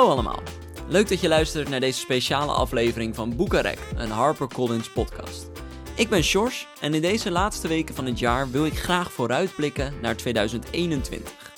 Hallo 0.00 0.14
allemaal. 0.14 0.42
Leuk 0.88 1.08
dat 1.08 1.20
je 1.20 1.28
luistert 1.28 1.68
naar 1.68 1.80
deze 1.80 1.98
speciale 1.98 2.52
aflevering 2.52 3.14
van 3.14 3.36
Boekarek, 3.36 3.78
een 3.96 4.10
HarperCollins 4.10 4.90
podcast. 4.92 5.50
Ik 5.96 6.08
ben 6.08 6.22
Sjors 6.22 6.66
en 6.80 6.94
in 6.94 7.00
deze 7.00 7.30
laatste 7.30 7.68
weken 7.68 7.94
van 7.94 8.06
het 8.06 8.18
jaar 8.18 8.50
wil 8.50 8.66
ik 8.66 8.78
graag 8.78 9.12
vooruitblikken 9.12 9.94
naar 10.02 10.16
2021. 10.16 11.52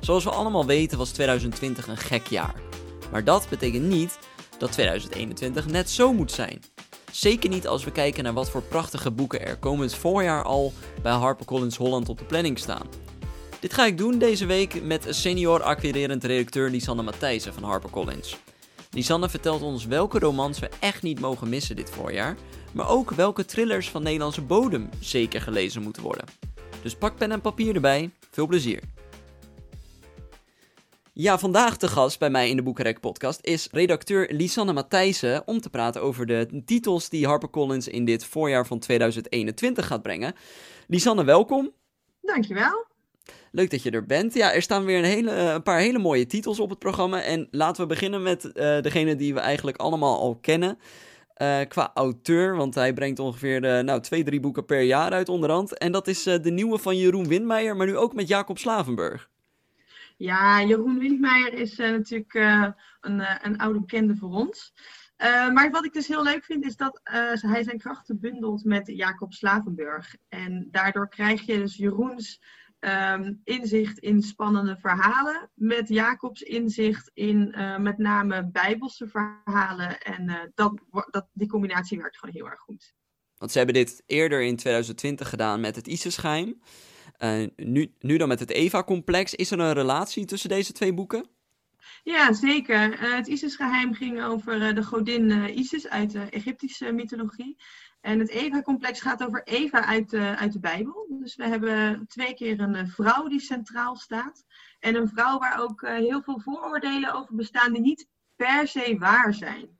Zoals 0.00 0.24
we 0.24 0.30
allemaal 0.30 0.66
weten 0.66 0.98
was 0.98 1.10
2020 1.10 1.88
een 1.88 1.96
gek 1.96 2.26
jaar. 2.26 2.54
Maar 3.12 3.24
dat 3.24 3.46
betekent 3.50 3.84
niet 3.84 4.18
dat 4.58 4.72
2021 4.72 5.66
net 5.66 5.90
zo 5.90 6.12
moet 6.12 6.32
zijn. 6.32 6.62
Zeker 7.12 7.50
niet 7.50 7.66
als 7.66 7.84
we 7.84 7.92
kijken 7.92 8.24
naar 8.24 8.32
wat 8.32 8.50
voor 8.50 8.62
prachtige 8.62 9.10
boeken 9.10 9.46
er 9.46 9.56
komend 9.56 9.94
voorjaar 9.94 10.42
al 10.42 10.72
bij 11.02 11.12
HarperCollins 11.12 11.76
Holland 11.76 12.08
op 12.08 12.18
de 12.18 12.24
planning 12.24 12.58
staan. 12.58 13.05
Dit 13.60 13.72
ga 13.74 13.86
ik 13.86 13.98
doen 13.98 14.18
deze 14.18 14.46
week 14.46 14.82
met 14.82 15.06
senior 15.08 15.62
acquirerend 15.62 16.24
redacteur 16.24 16.70
Lisanne 16.70 17.02
Matthijssen 17.02 17.54
van 17.54 17.62
HarperCollins. 17.62 18.36
Lisanne 18.90 19.28
vertelt 19.28 19.62
ons 19.62 19.86
welke 19.86 20.18
romans 20.18 20.58
we 20.58 20.68
echt 20.80 21.02
niet 21.02 21.20
mogen 21.20 21.48
missen 21.48 21.76
dit 21.76 21.90
voorjaar, 21.90 22.36
maar 22.72 22.88
ook 22.88 23.10
welke 23.10 23.44
thrillers 23.44 23.90
van 23.90 24.02
Nederlandse 24.02 24.42
bodem 24.42 24.88
zeker 25.00 25.40
gelezen 25.40 25.82
moeten 25.82 26.02
worden. 26.02 26.24
Dus 26.82 26.94
pak 26.94 27.16
pen 27.16 27.32
en 27.32 27.40
papier 27.40 27.74
erbij, 27.74 28.10
veel 28.30 28.46
plezier. 28.46 28.80
Ja, 31.12 31.38
vandaag 31.38 31.76
te 31.76 31.88
gast 31.88 32.18
bij 32.18 32.30
mij 32.30 32.50
in 32.50 32.56
de 32.56 32.62
Boekenrek 32.62 33.00
podcast 33.00 33.38
is 33.42 33.68
redacteur 33.72 34.32
Lisanne 34.32 34.72
Matthijssen 34.72 35.46
om 35.46 35.60
te 35.60 35.70
praten 35.70 36.02
over 36.02 36.26
de 36.26 36.62
titels 36.64 37.08
die 37.08 37.26
HarperCollins 37.26 37.88
in 37.88 38.04
dit 38.04 38.24
voorjaar 38.24 38.66
van 38.66 38.78
2021 38.78 39.86
gaat 39.86 40.02
brengen. 40.02 40.34
Lisanne, 40.86 41.24
welkom. 41.24 41.72
Dankjewel. 42.20 42.94
Leuk 43.56 43.70
dat 43.70 43.82
je 43.82 43.90
er 43.90 44.06
bent. 44.06 44.34
Ja, 44.34 44.52
er 44.52 44.62
staan 44.62 44.84
weer 44.84 44.98
een, 44.98 45.04
hele, 45.04 45.30
een 45.30 45.62
paar 45.62 45.78
hele 45.78 45.98
mooie 45.98 46.26
titels 46.26 46.60
op 46.60 46.70
het 46.70 46.78
programma. 46.78 47.22
En 47.22 47.48
laten 47.50 47.82
we 47.82 47.88
beginnen 47.88 48.22
met 48.22 48.44
uh, 48.44 48.52
degene 48.80 49.16
die 49.16 49.34
we 49.34 49.40
eigenlijk 49.40 49.76
allemaal 49.76 50.18
al 50.18 50.36
kennen. 50.36 50.78
Uh, 51.42 51.60
qua 51.68 51.90
auteur, 51.94 52.56
want 52.56 52.74
hij 52.74 52.92
brengt 52.92 53.18
ongeveer 53.18 53.64
uh, 53.64 53.80
nou, 53.80 54.00
twee, 54.00 54.24
drie 54.24 54.40
boeken 54.40 54.64
per 54.64 54.80
jaar 54.80 55.10
uit 55.10 55.28
onderhand. 55.28 55.78
En 55.78 55.92
dat 55.92 56.06
is 56.06 56.22
de 56.22 56.50
nieuwe 56.50 56.78
van 56.78 56.96
Jeroen 56.96 57.28
Windmeijer, 57.28 57.76
maar 57.76 57.86
nu 57.86 57.96
ook 57.96 58.14
met 58.14 58.28
Jacob 58.28 58.58
Slavenburg. 58.58 59.30
Ja, 60.16 60.62
Jeroen 60.62 60.98
Windmeijer 60.98 61.52
is 61.52 61.76
natuurlijk 61.76 62.34
een, 63.00 63.22
een 63.42 63.58
oude 63.58 63.80
bekende 63.80 64.16
voor 64.16 64.30
ons. 64.30 64.72
maar 65.52 65.70
wat 65.70 65.84
ik 65.84 65.92
dus 65.92 66.08
heel 66.08 66.22
leuk 66.22 66.44
vind, 66.44 66.64
is 66.64 66.76
dat 66.76 67.00
hij 67.32 67.62
zijn 67.62 67.78
krachten 67.78 68.20
bundelt 68.20 68.64
met 68.64 68.86
Jacob 68.86 69.32
Slavenburg. 69.32 70.16
En 70.28 70.68
daardoor 70.70 71.08
krijg 71.08 71.46
je 71.46 71.58
dus 71.58 71.76
Jeroens 71.76 72.40
Ehm, 72.78 73.32
inzicht 73.44 73.98
in 73.98 74.22
spannende 74.22 74.76
verhalen. 74.76 75.50
Met 75.54 75.88
Jacobs 75.88 76.42
inzicht 76.42 77.10
in 77.14 77.54
uh, 77.56 77.78
met 77.78 77.98
name 77.98 78.50
bijbelse 78.50 79.08
verhalen. 79.08 80.00
En 80.00 80.28
uh, 80.28 80.40
dat, 80.54 80.80
dat, 81.10 81.26
die 81.32 81.48
combinatie 81.48 81.98
werkt 81.98 82.18
gewoon 82.18 82.34
heel 82.34 82.50
erg 82.50 82.60
goed. 82.60 82.94
Want 83.38 83.50
ze 83.50 83.58
hebben 83.58 83.74
dit 83.76 84.02
eerder 84.06 84.42
in 84.42 84.56
2020 84.56 85.28
gedaan 85.28 85.60
met 85.60 85.76
het 85.76 85.86
ISIS-geheim. 85.86 86.60
Uh, 87.18 87.46
nu, 87.56 87.92
nu 87.98 88.16
dan 88.16 88.28
met 88.28 88.40
het 88.40 88.50
Eva-complex. 88.50 89.34
Is 89.34 89.50
er 89.50 89.58
een 89.58 89.72
relatie 89.72 90.24
tussen 90.24 90.48
deze 90.48 90.72
twee 90.72 90.94
boeken? 90.94 91.28
Ja, 92.02 92.32
zeker. 92.32 93.00
het 93.14 93.26
ISIS-geheim 93.26 93.94
ging 93.94 94.22
over 94.22 94.74
de 94.74 94.82
godin 94.82 95.58
Isis 95.58 95.88
uit 95.88 96.10
de 96.10 96.20
Egyptische 96.30 96.92
mythologie. 96.92 97.56
En 98.06 98.18
het 98.18 98.28
Eva-complex 98.28 99.00
gaat 99.00 99.24
over 99.24 99.42
Eva 99.44 99.84
uit 99.84 100.10
de, 100.10 100.36
uit 100.36 100.52
de 100.52 100.60
Bijbel. 100.60 101.06
Dus 101.08 101.36
we 101.36 101.44
hebben 101.44 102.06
twee 102.06 102.34
keer 102.34 102.60
een 102.60 102.74
eh, 102.74 102.86
vrouw 102.86 103.28
die 103.28 103.40
centraal 103.40 103.96
staat. 103.96 104.44
En 104.80 104.94
een 104.94 105.08
vrouw 105.08 105.38
waar 105.38 105.60
ook 105.60 105.82
eh, 105.82 105.94
heel 105.94 106.22
veel 106.22 106.40
vooroordelen 106.40 107.14
over 107.14 107.34
bestaan 107.34 107.72
die 107.72 107.82
niet 107.82 108.08
per 108.36 108.68
se 108.68 108.96
waar 108.98 109.34
zijn. 109.34 109.78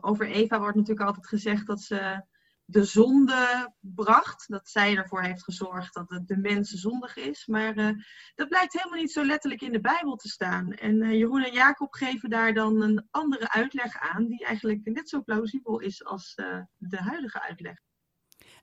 Over 0.00 0.26
Eva 0.26 0.58
wordt 0.58 0.76
natuurlijk 0.76 1.06
altijd 1.06 1.26
gezegd 1.26 1.66
dat 1.66 1.80
ze 1.80 2.22
de 2.66 2.84
zonde 2.84 3.72
bracht. 3.80 4.44
Dat 4.48 4.68
zij 4.68 4.96
ervoor 4.96 5.22
heeft 5.22 5.44
gezorgd 5.44 5.94
dat 5.94 6.08
de, 6.08 6.24
de 6.24 6.36
mens 6.36 6.70
zondig 6.70 7.16
is. 7.16 7.46
Maar 7.46 7.78
uh, 7.78 7.90
dat 8.34 8.48
blijkt 8.48 8.72
helemaal 8.72 8.98
niet 8.98 9.12
zo 9.12 9.24
letterlijk 9.24 9.62
in 9.62 9.72
de 9.72 9.80
Bijbel 9.80 10.16
te 10.16 10.28
staan. 10.28 10.72
En 10.72 11.02
uh, 11.02 11.10
Jeroen 11.10 11.42
en 11.42 11.52
Jacob 11.52 11.94
geven 11.94 12.30
daar 12.30 12.54
dan 12.54 12.82
een 12.82 13.06
andere 13.10 13.50
uitleg 13.52 13.98
aan, 13.98 14.26
die 14.26 14.44
eigenlijk 14.44 14.80
net 14.84 15.08
zo 15.08 15.22
plausibel 15.22 15.80
is 15.80 16.04
als 16.04 16.32
uh, 16.36 16.58
de 16.76 16.96
huidige 16.96 17.42
uitleg. 17.42 17.74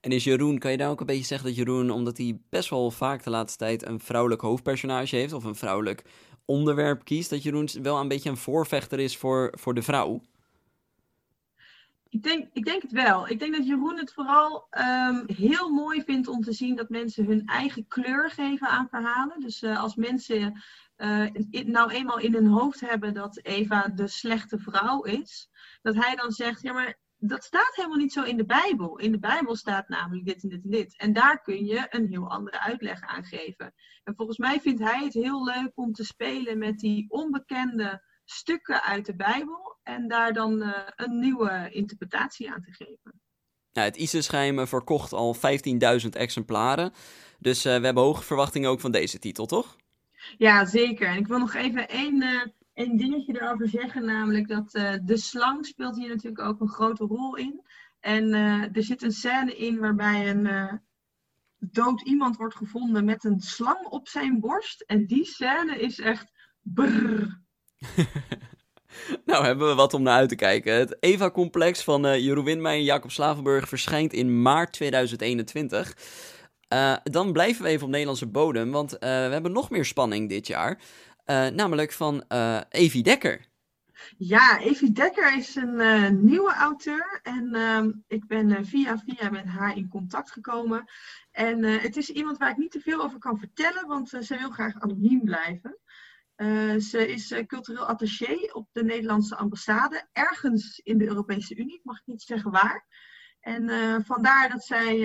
En 0.01 0.11
is 0.11 0.23
Jeroen, 0.23 0.57
kan 0.57 0.71
je 0.71 0.77
daar 0.77 0.89
ook 0.89 0.99
een 0.99 1.05
beetje 1.05 1.25
zeggen 1.25 1.47
dat 1.47 1.57
Jeroen, 1.57 1.89
omdat 1.89 2.17
hij 2.17 2.39
best 2.49 2.69
wel 2.69 2.91
vaak 2.91 3.23
de 3.23 3.29
laatste 3.29 3.57
tijd 3.57 3.85
een 3.85 3.99
vrouwelijk 3.99 4.41
hoofdpersonage 4.41 5.15
heeft, 5.15 5.33
of 5.33 5.43
een 5.43 5.55
vrouwelijk 5.55 6.03
onderwerp 6.45 7.03
kiest, 7.03 7.29
dat 7.29 7.43
Jeroen 7.43 7.69
wel 7.81 7.99
een 7.99 8.07
beetje 8.07 8.29
een 8.29 8.37
voorvechter 8.37 8.99
is 8.99 9.17
voor, 9.17 9.53
voor 9.59 9.73
de 9.73 9.81
vrouw? 9.81 10.21
Ik 12.13 12.23
denk, 12.23 12.49
ik 12.51 12.65
denk 12.65 12.81
het 12.81 12.91
wel. 12.91 13.29
Ik 13.29 13.39
denk 13.39 13.55
dat 13.55 13.67
Jeroen 13.67 13.97
het 13.97 14.13
vooral 14.13 14.67
um, 14.71 15.23
heel 15.25 15.69
mooi 15.69 16.03
vindt 16.03 16.27
om 16.27 16.41
te 16.41 16.51
zien 16.51 16.75
dat 16.75 16.89
mensen 16.89 17.25
hun 17.25 17.45
eigen 17.45 17.87
kleur 17.87 18.31
geven 18.31 18.67
aan 18.67 18.87
verhalen. 18.89 19.39
Dus 19.39 19.61
uh, 19.63 19.81
als 19.81 19.95
mensen 19.95 20.63
uh, 20.97 21.27
nou 21.65 21.91
eenmaal 21.91 22.19
in 22.19 22.33
hun 22.33 22.47
hoofd 22.47 22.79
hebben 22.79 23.13
dat 23.13 23.39
Eva 23.43 23.87
de 23.87 24.07
slechte 24.07 24.59
vrouw 24.59 25.01
is, 25.01 25.49
dat 25.81 25.95
hij 25.95 26.15
dan 26.15 26.31
zegt, 26.31 26.61
ja 26.61 26.73
maar 26.73 26.99
dat 27.17 27.43
staat 27.43 27.75
helemaal 27.75 27.97
niet 27.97 28.13
zo 28.13 28.23
in 28.23 28.37
de 28.37 28.45
Bijbel. 28.45 28.97
In 28.97 29.11
de 29.11 29.19
Bijbel 29.19 29.55
staat 29.55 29.87
namelijk 29.87 30.25
dit 30.25 30.43
en 30.43 30.49
dit 30.49 30.63
en 30.63 30.69
dit. 30.69 30.97
En 30.97 31.13
daar 31.13 31.41
kun 31.41 31.65
je 31.65 31.85
een 31.89 32.07
heel 32.07 32.29
andere 32.29 32.59
uitleg 32.59 33.01
aan 33.01 33.23
geven. 33.23 33.73
En 34.03 34.15
volgens 34.15 34.37
mij 34.37 34.59
vindt 34.59 34.81
hij 34.81 35.03
het 35.03 35.13
heel 35.13 35.43
leuk 35.43 35.71
om 35.75 35.93
te 35.93 36.03
spelen 36.03 36.57
met 36.57 36.79
die 36.79 37.05
onbekende 37.09 38.01
stukken 38.25 38.83
uit 38.83 39.05
de 39.05 39.15
Bijbel 39.15 39.77
en 39.83 40.07
daar 40.07 40.33
dan 40.33 40.61
uh, 40.61 40.77
een 40.95 41.19
nieuwe 41.19 41.69
interpretatie 41.71 42.51
aan 42.51 42.61
te 42.61 42.71
geven. 42.71 43.21
Nou, 43.73 43.87
het 43.87 43.97
ISIS-geheim 43.97 44.67
verkocht 44.67 45.13
al 45.13 45.35
15.000 45.35 46.09
exemplaren. 46.09 46.93
Dus 47.39 47.65
uh, 47.65 47.77
we 47.77 47.85
hebben 47.85 48.03
hoge 48.03 48.23
verwachtingen 48.23 48.69
ook 48.69 48.79
van 48.79 48.91
deze 48.91 49.19
titel, 49.19 49.45
toch? 49.45 49.77
Ja, 50.37 50.65
zeker. 50.65 51.07
En 51.07 51.17
ik 51.17 51.27
wil 51.27 51.37
nog 51.37 51.53
even 51.53 51.89
één, 51.89 52.21
uh, 52.21 52.41
één 52.73 52.97
dingetje 52.97 53.41
erover 53.41 53.69
zeggen. 53.69 54.05
Namelijk 54.05 54.47
dat 54.47 54.71
de 55.05 55.17
slang 55.17 55.65
speelt 55.65 55.97
hier 55.97 56.09
natuurlijk 56.09 56.41
ook 56.41 56.59
een 56.59 56.69
grote 56.69 57.03
rol 57.03 57.35
in. 57.35 57.61
En 57.99 58.33
er 58.73 58.83
zit 58.83 59.01
een 59.01 59.11
scène 59.11 59.57
in 59.57 59.79
waarbij 59.79 60.29
een 60.29 60.81
dood 61.57 62.01
iemand 62.01 62.35
wordt 62.37 62.55
gevonden 62.55 63.05
met 63.05 63.23
een 63.23 63.39
slang 63.39 63.85
op 63.85 64.07
zijn 64.07 64.39
borst. 64.39 64.81
En 64.81 65.05
die 65.05 65.25
scène 65.25 65.79
is 65.79 65.99
echt 65.99 66.31
brrr. 66.61 67.42
nou, 69.25 69.45
hebben 69.45 69.67
we 69.67 69.75
wat 69.75 69.93
om 69.93 70.01
naar 70.01 70.17
uit 70.17 70.29
te 70.29 70.35
kijken. 70.35 70.73
Het 70.73 70.97
Eva-complex 70.99 71.83
van 71.83 72.05
uh, 72.05 72.17
Jeroen 72.19 72.43
Winmeijer 72.43 72.79
en 72.79 72.85
Jacob 72.85 73.11
Slavenburg 73.11 73.67
verschijnt 73.67 74.13
in 74.13 74.41
maart 74.41 74.73
2021. 74.73 75.97
Uh, 76.73 76.95
dan 77.03 77.31
blijven 77.31 77.63
we 77.63 77.69
even 77.69 77.83
op 77.83 77.89
Nederlandse 77.89 78.27
bodem, 78.27 78.71
want 78.71 78.93
uh, 78.93 78.99
we 78.99 79.07
hebben 79.07 79.51
nog 79.51 79.69
meer 79.69 79.85
spanning 79.85 80.29
dit 80.29 80.47
jaar. 80.47 80.79
namelijk 81.25 81.91
van 81.91 82.23
Evie 82.69 83.03
Dekker. 83.03 83.51
Ja, 84.17 84.59
Evie 84.59 84.91
Dekker 84.91 85.37
is 85.37 85.55
een 85.55 86.25
nieuwe 86.25 86.53
auteur 86.53 87.19
en 87.23 87.55
ehm, 87.55 87.91
ik 88.07 88.27
ben 88.27 88.65
via 88.65 88.97
via 88.97 89.29
met 89.29 89.45
haar 89.45 89.77
in 89.77 89.87
contact 89.87 90.31
gekomen. 90.31 90.83
En 91.31 91.63
het 91.63 91.97
is 91.97 92.09
iemand 92.09 92.37
waar 92.37 92.49
ik 92.49 92.57
niet 92.57 92.71
te 92.71 92.79
veel 92.79 93.03
over 93.03 93.19
kan 93.19 93.37
vertellen, 93.37 93.87
want 93.87 94.09
ze 94.09 94.37
wil 94.37 94.49
graag 94.49 94.79
anoniem 94.79 95.23
blijven. 95.23 95.77
Uh, 96.37 96.79
ze 96.79 97.07
is 97.07 97.31
uh, 97.31 97.45
cultureel 97.45 97.85
attaché 97.85 98.49
op 98.51 98.67
de 98.71 98.83
Nederlandse 98.83 99.35
ambassade, 99.35 100.07
ergens 100.11 100.79
in 100.79 100.97
de 100.97 101.07
Europese 101.07 101.55
Unie, 101.55 101.75
ik 101.75 101.83
mag 101.83 102.01
niet 102.05 102.21
zeggen 102.21 102.51
waar. 102.51 102.85
En 103.39 103.63
uh, 103.69 103.95
vandaar 104.03 104.49
dat 104.49 104.63
zij 104.63 104.99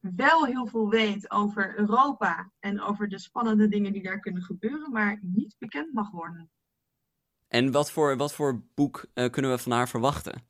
wel 0.00 0.44
heel 0.44 0.66
veel 0.66 0.88
weet 0.88 1.30
over 1.30 1.78
Europa 1.78 2.50
en 2.58 2.80
over 2.80 3.08
de 3.08 3.18
spannende 3.18 3.68
dingen 3.68 3.92
die 3.92 4.02
daar 4.02 4.20
kunnen 4.20 4.42
gebeuren, 4.42 4.92
maar 4.92 5.18
niet 5.22 5.56
bekend 5.58 5.92
mag 5.92 6.10
worden. 6.10 6.50
En 7.48 7.72
wat 7.72 7.90
voor, 7.90 8.16
wat 8.16 8.34
voor 8.34 8.62
boek 8.74 9.06
kunnen 9.30 9.50
we 9.50 9.58
van 9.58 9.72
haar 9.72 9.88
verwachten? 9.88 10.48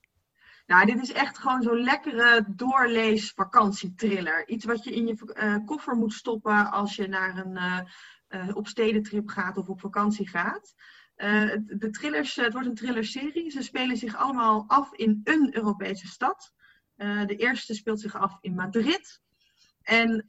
Nou, 0.67 0.87
dit 0.87 1.03
is 1.03 1.13
echt 1.13 1.39
gewoon 1.39 1.63
zo'n 1.63 1.83
lekkere 1.83 2.45
doorlees 2.49 3.33
vakantietriller. 3.33 4.49
Iets 4.49 4.65
wat 4.65 4.85
je 4.85 4.95
in 4.95 5.07
je 5.07 5.63
koffer 5.65 5.97
moet 5.97 6.13
stoppen 6.13 6.71
als 6.71 6.97
je 6.97 7.09
naar 7.09 7.37
een 7.37 7.57
uh, 7.57 7.81
op 8.53 8.67
stedentrip 8.67 9.29
gaat 9.29 9.57
of 9.57 9.69
op 9.69 9.81
vakantie 9.81 10.29
gaat. 10.29 10.75
Uh, 11.17 11.57
de 11.67 11.91
thrillers, 11.91 12.37
het 12.37 12.53
wordt 12.53 12.69
een 12.69 12.75
thrillerserie. 12.75 13.51
Ze 13.51 13.63
spelen 13.63 13.97
zich 13.97 14.17
allemaal 14.17 14.65
af 14.67 14.93
in 14.93 15.21
een 15.25 15.57
Europese 15.57 16.07
stad. 16.07 16.53
De 16.97 17.37
eerste 17.37 17.75
speelt 17.75 18.01
zich 18.01 18.15
af 18.15 18.39
in 18.41 18.55
Madrid. 18.55 19.21
En 19.83 20.25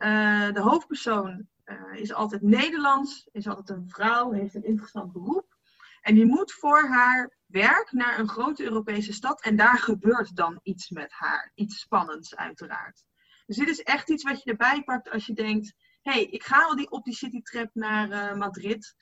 de 0.53 0.62
hoofdpersoon 0.62 1.48
is 1.94 2.13
altijd 2.13 2.42
Nederlands, 2.42 3.30
is 3.31 3.48
altijd 3.48 3.69
een 3.69 3.89
vrouw, 3.89 4.31
heeft 4.31 4.56
een 4.56 4.63
interessant 4.63 5.12
beroep. 5.12 5.57
En 6.01 6.15
die 6.15 6.25
moet 6.25 6.51
voor 6.51 6.88
haar 6.88 7.38
werk 7.45 7.92
naar 7.92 8.19
een 8.19 8.30
grote 8.30 8.63
Europese 8.63 9.13
stad. 9.13 9.42
En 9.42 9.56
daar 9.56 9.77
gebeurt 9.77 10.36
dan 10.36 10.59
iets 10.63 10.89
met 10.89 11.12
haar. 11.12 11.51
Iets 11.56 11.80
spannends, 11.80 12.36
uiteraard. 12.36 13.03
Dus 13.45 13.57
dit 13.57 13.68
is 13.68 13.81
echt 13.81 14.09
iets 14.09 14.24
wat 14.24 14.44
je 14.44 14.51
erbij 14.51 14.83
pakt 14.83 15.09
als 15.09 15.25
je 15.25 15.33
denkt: 15.33 15.74
hey, 16.01 16.24
ik 16.24 16.44
ga 16.44 16.63
al 16.63 16.75
die, 16.75 16.92
op 16.92 17.03
die 17.03 17.15
citytrip 17.15 17.69
naar 17.74 18.09
uh, 18.09 18.38
Madrid. 18.38 18.95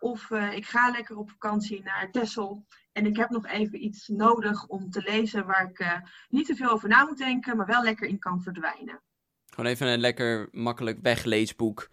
of 0.00 0.30
ik 0.30 0.66
ga 0.66 0.90
lekker 0.90 1.16
op 1.16 1.30
vakantie 1.30 1.82
naar 1.82 2.10
Texel 2.10 2.66
en 2.92 3.06
ik 3.06 3.16
heb 3.16 3.30
nog 3.30 3.46
even 3.46 3.84
iets 3.84 4.08
nodig 4.08 4.66
om 4.66 4.90
te 4.90 5.02
lezen 5.02 5.46
waar 5.46 5.70
ik 5.70 6.00
niet 6.28 6.46
te 6.46 6.54
veel 6.54 6.70
over 6.70 6.88
na 6.88 7.04
moet 7.04 7.18
denken, 7.18 7.56
maar 7.56 7.66
wel 7.66 7.82
lekker 7.82 8.08
in 8.08 8.18
kan 8.18 8.42
verdwijnen. 8.42 9.02
Gewoon 9.46 9.70
even 9.70 9.86
een 9.86 10.00
lekker 10.00 10.48
makkelijk 10.52 10.98
wegleesboek. 11.02 11.90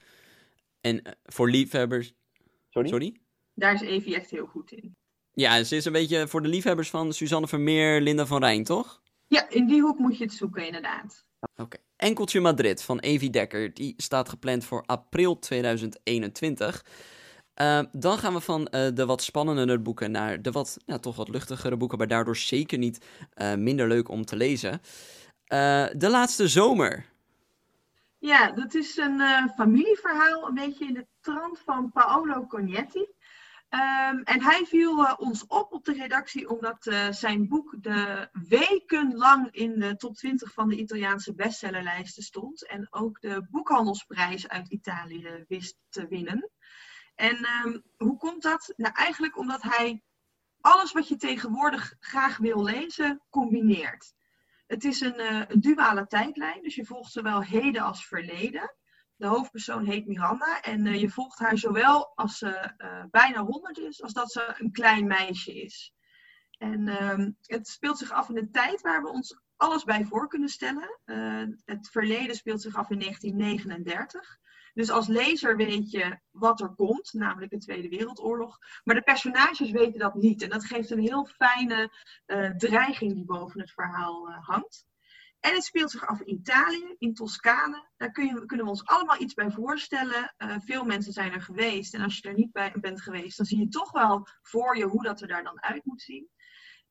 En 0.81 1.17
voor 1.23 1.49
liefhebbers. 1.49 2.13
Sorry? 2.69 2.89
Sorry? 2.89 3.19
Daar 3.53 3.73
is 3.73 3.81
Evie 3.81 4.15
echt 4.15 4.29
heel 4.29 4.45
goed 4.45 4.71
in. 4.71 4.95
Ja, 5.31 5.63
ze 5.63 5.75
is 5.75 5.85
een 5.85 5.91
beetje 5.91 6.27
voor 6.27 6.41
de 6.41 6.47
liefhebbers 6.47 6.89
van 6.89 7.13
Suzanne 7.13 7.47
Vermeer, 7.47 8.01
Linda 8.01 8.25
van 8.25 8.43
Rijn, 8.43 8.63
toch? 8.63 9.01
Ja, 9.27 9.49
in 9.49 9.67
die 9.67 9.81
hoek 9.81 9.99
moet 9.99 10.17
je 10.17 10.23
het 10.23 10.33
zoeken, 10.33 10.65
inderdaad. 10.65 11.25
Oké. 11.55 11.77
Enkeltje 11.97 12.39
Madrid 12.39 12.83
van 12.83 12.99
Evie 12.99 13.29
Dekker. 13.29 13.73
Die 13.73 13.93
staat 13.97 14.29
gepland 14.29 14.65
voor 14.65 14.83
april 14.85 15.39
2021. 15.39 16.85
Uh, 17.61 17.79
dan 17.91 18.17
gaan 18.17 18.33
we 18.33 18.39
van 18.39 18.61
uh, 18.71 18.87
de 18.93 19.05
wat 19.05 19.21
spannendere 19.21 19.79
boeken 19.79 20.11
naar 20.11 20.41
de 20.41 20.51
wat, 20.51 20.77
toch 20.99 21.15
wat 21.15 21.29
luchtigere 21.29 21.77
boeken, 21.77 21.97
maar 21.97 22.07
daardoor 22.07 22.35
zeker 22.35 22.77
niet 22.77 23.05
uh, 23.35 23.55
minder 23.55 23.87
leuk 23.87 24.09
om 24.09 24.25
te 24.25 24.35
lezen. 24.35 24.81
de 25.97 26.07
laatste 26.09 26.47
zomer. 26.47 27.05
Ja, 28.19 28.51
dat 28.51 28.73
is 28.73 28.97
een 28.97 29.21
familieverhaal, 29.55 30.47
een 30.47 30.53
beetje 30.53 30.85
in 30.85 30.93
de 30.93 31.07
trant 31.21 31.59
van 31.59 31.91
Paolo 31.91 32.45
Cognetti. 32.47 33.07
Um, 33.69 34.23
en 34.23 34.41
hij 34.41 34.65
viel 34.65 34.99
uh, 34.99 35.13
ons 35.17 35.45
op 35.45 35.73
op 35.73 35.85
de 35.85 35.93
redactie 35.93 36.49
omdat 36.49 36.85
uh, 36.85 37.11
zijn 37.11 37.47
boek 37.47 37.75
de 37.79 38.29
wekenlang 38.47 39.51
in 39.51 39.79
de 39.79 39.95
top 39.95 40.15
20 40.15 40.53
van 40.53 40.69
de 40.69 40.77
Italiaanse 40.77 41.35
bestsellerlijsten 41.35 42.23
stond. 42.23 42.67
En 42.67 42.87
ook 42.89 43.21
de 43.21 43.47
boekhandelsprijs 43.49 44.47
uit 44.47 44.67
Italië 44.67 45.45
wist 45.47 45.77
te 45.89 46.07
winnen. 46.07 46.49
En 47.15 47.47
um, 47.65 47.83
hoe 47.97 48.17
komt 48.17 48.41
dat? 48.41 48.73
Nou, 48.75 48.93
eigenlijk 48.95 49.37
omdat 49.37 49.61
hij 49.61 50.03
alles 50.59 50.91
wat 50.91 51.07
je 51.07 51.15
tegenwoordig 51.15 51.95
graag 51.99 52.37
wil 52.37 52.63
lezen, 52.63 53.21
combineert. 53.29 54.13
Het 54.67 54.83
is 54.83 55.01
een, 55.01 55.19
uh, 55.19 55.41
een 55.47 55.61
duale 55.61 56.07
tijdlijn, 56.07 56.61
dus 56.61 56.75
je 56.75 56.85
volgt 56.85 57.11
zowel 57.11 57.41
heden 57.41 57.81
als 57.81 58.05
verleden. 58.05 58.75
De 59.17 59.27
hoofdpersoon 59.27 59.85
heet 59.85 60.07
Miranda 60.07 60.61
en 60.61 60.85
uh, 60.85 61.01
je 61.01 61.09
volgt 61.09 61.39
haar 61.39 61.57
zowel 61.57 62.11
als 62.15 62.37
ze 62.37 62.73
uh, 62.77 63.03
bijna 63.11 63.43
100 63.43 63.77
is, 63.77 64.01
als 64.01 64.13
dat 64.13 64.31
ze 64.31 64.55
een 64.57 64.71
klein 64.71 65.07
meisje 65.07 65.61
is. 65.61 65.93
En 66.57 66.87
uh, 66.87 67.27
het 67.41 67.67
speelt 67.67 67.97
zich 67.97 68.11
af 68.11 68.29
in 68.29 68.37
een 68.37 68.51
tijd 68.51 68.81
waar 68.81 69.01
we 69.01 69.09
ons 69.09 69.39
alles 69.55 69.83
bij 69.83 70.05
voor 70.05 70.27
kunnen 70.27 70.49
stellen. 70.49 70.99
Uh, 71.05 71.43
het 71.65 71.89
verleden 71.89 72.35
speelt 72.35 72.61
zich 72.61 72.75
af 72.75 72.89
in 72.89 72.99
1939. 72.99 74.37
Dus 74.73 74.89
als 74.89 75.07
lezer 75.07 75.55
weet 75.55 75.91
je 75.91 76.19
wat 76.31 76.61
er 76.61 76.69
komt, 76.75 77.13
namelijk 77.13 77.51
de 77.51 77.57
Tweede 77.57 77.89
Wereldoorlog. 77.89 78.57
Maar 78.83 78.95
de 78.95 79.01
personages 79.01 79.71
weten 79.71 79.99
dat 79.99 80.15
niet. 80.15 80.41
En 80.41 80.49
dat 80.49 80.65
geeft 80.65 80.89
een 80.89 80.99
heel 80.99 81.25
fijne 81.25 81.91
dreiging 82.57 83.13
die 83.13 83.25
boven 83.25 83.59
het 83.59 83.71
verhaal 83.71 84.29
hangt. 84.31 84.85
En 85.39 85.53
het 85.53 85.63
speelt 85.63 85.91
zich 85.91 86.07
af 86.07 86.21
in 86.21 86.33
Italië, 86.33 86.95
in 86.97 87.13
Toscane. 87.13 87.87
Daar 87.97 88.11
kun 88.11 88.25
je, 88.25 88.45
kunnen 88.45 88.65
we 88.65 88.71
ons 88.71 88.85
allemaal 88.85 89.21
iets 89.21 89.33
bij 89.33 89.51
voorstellen. 89.51 90.33
Uh, 90.37 90.55
veel 90.59 90.83
mensen 90.83 91.13
zijn 91.13 91.33
er 91.33 91.41
geweest. 91.41 91.93
En 91.93 92.01
als 92.01 92.17
je 92.17 92.27
er 92.27 92.33
niet 92.33 92.51
bij 92.51 92.73
bent 92.79 93.01
geweest, 93.01 93.37
dan 93.37 93.45
zie 93.45 93.59
je 93.59 93.67
toch 93.67 93.91
wel 93.91 94.27
voor 94.41 94.77
je 94.77 94.85
hoe 94.85 95.03
dat 95.03 95.21
er 95.21 95.27
daar 95.27 95.43
dan 95.43 95.63
uit 95.63 95.85
moet 95.85 96.01
zien. 96.01 96.29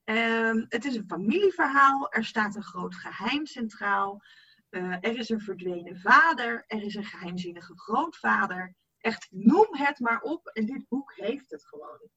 Uh, 0.04 0.64
het 0.68 0.84
is 0.84 0.96
een 0.96 1.08
familieverhaal. 1.08 2.12
Er 2.12 2.24
staat 2.24 2.56
een 2.56 2.62
groot 2.62 2.94
geheim 2.94 3.46
centraal. 3.46 4.22
Uh, 4.70 4.92
er 4.92 5.18
is 5.18 5.28
een 5.28 5.40
verdwenen 5.40 6.00
vader. 6.00 6.64
Er 6.66 6.82
is 6.82 6.94
een 6.94 7.04
geheimzinnige 7.04 7.78
grootvader. 7.78 8.74
Echt, 8.98 9.26
noem 9.30 9.68
het 9.70 9.98
maar 9.98 10.20
op. 10.20 10.46
En 10.46 10.66
dit 10.66 10.88
boek 10.88 11.12
heeft 11.14 11.50
het 11.50 11.66
gewoon. 11.66 12.10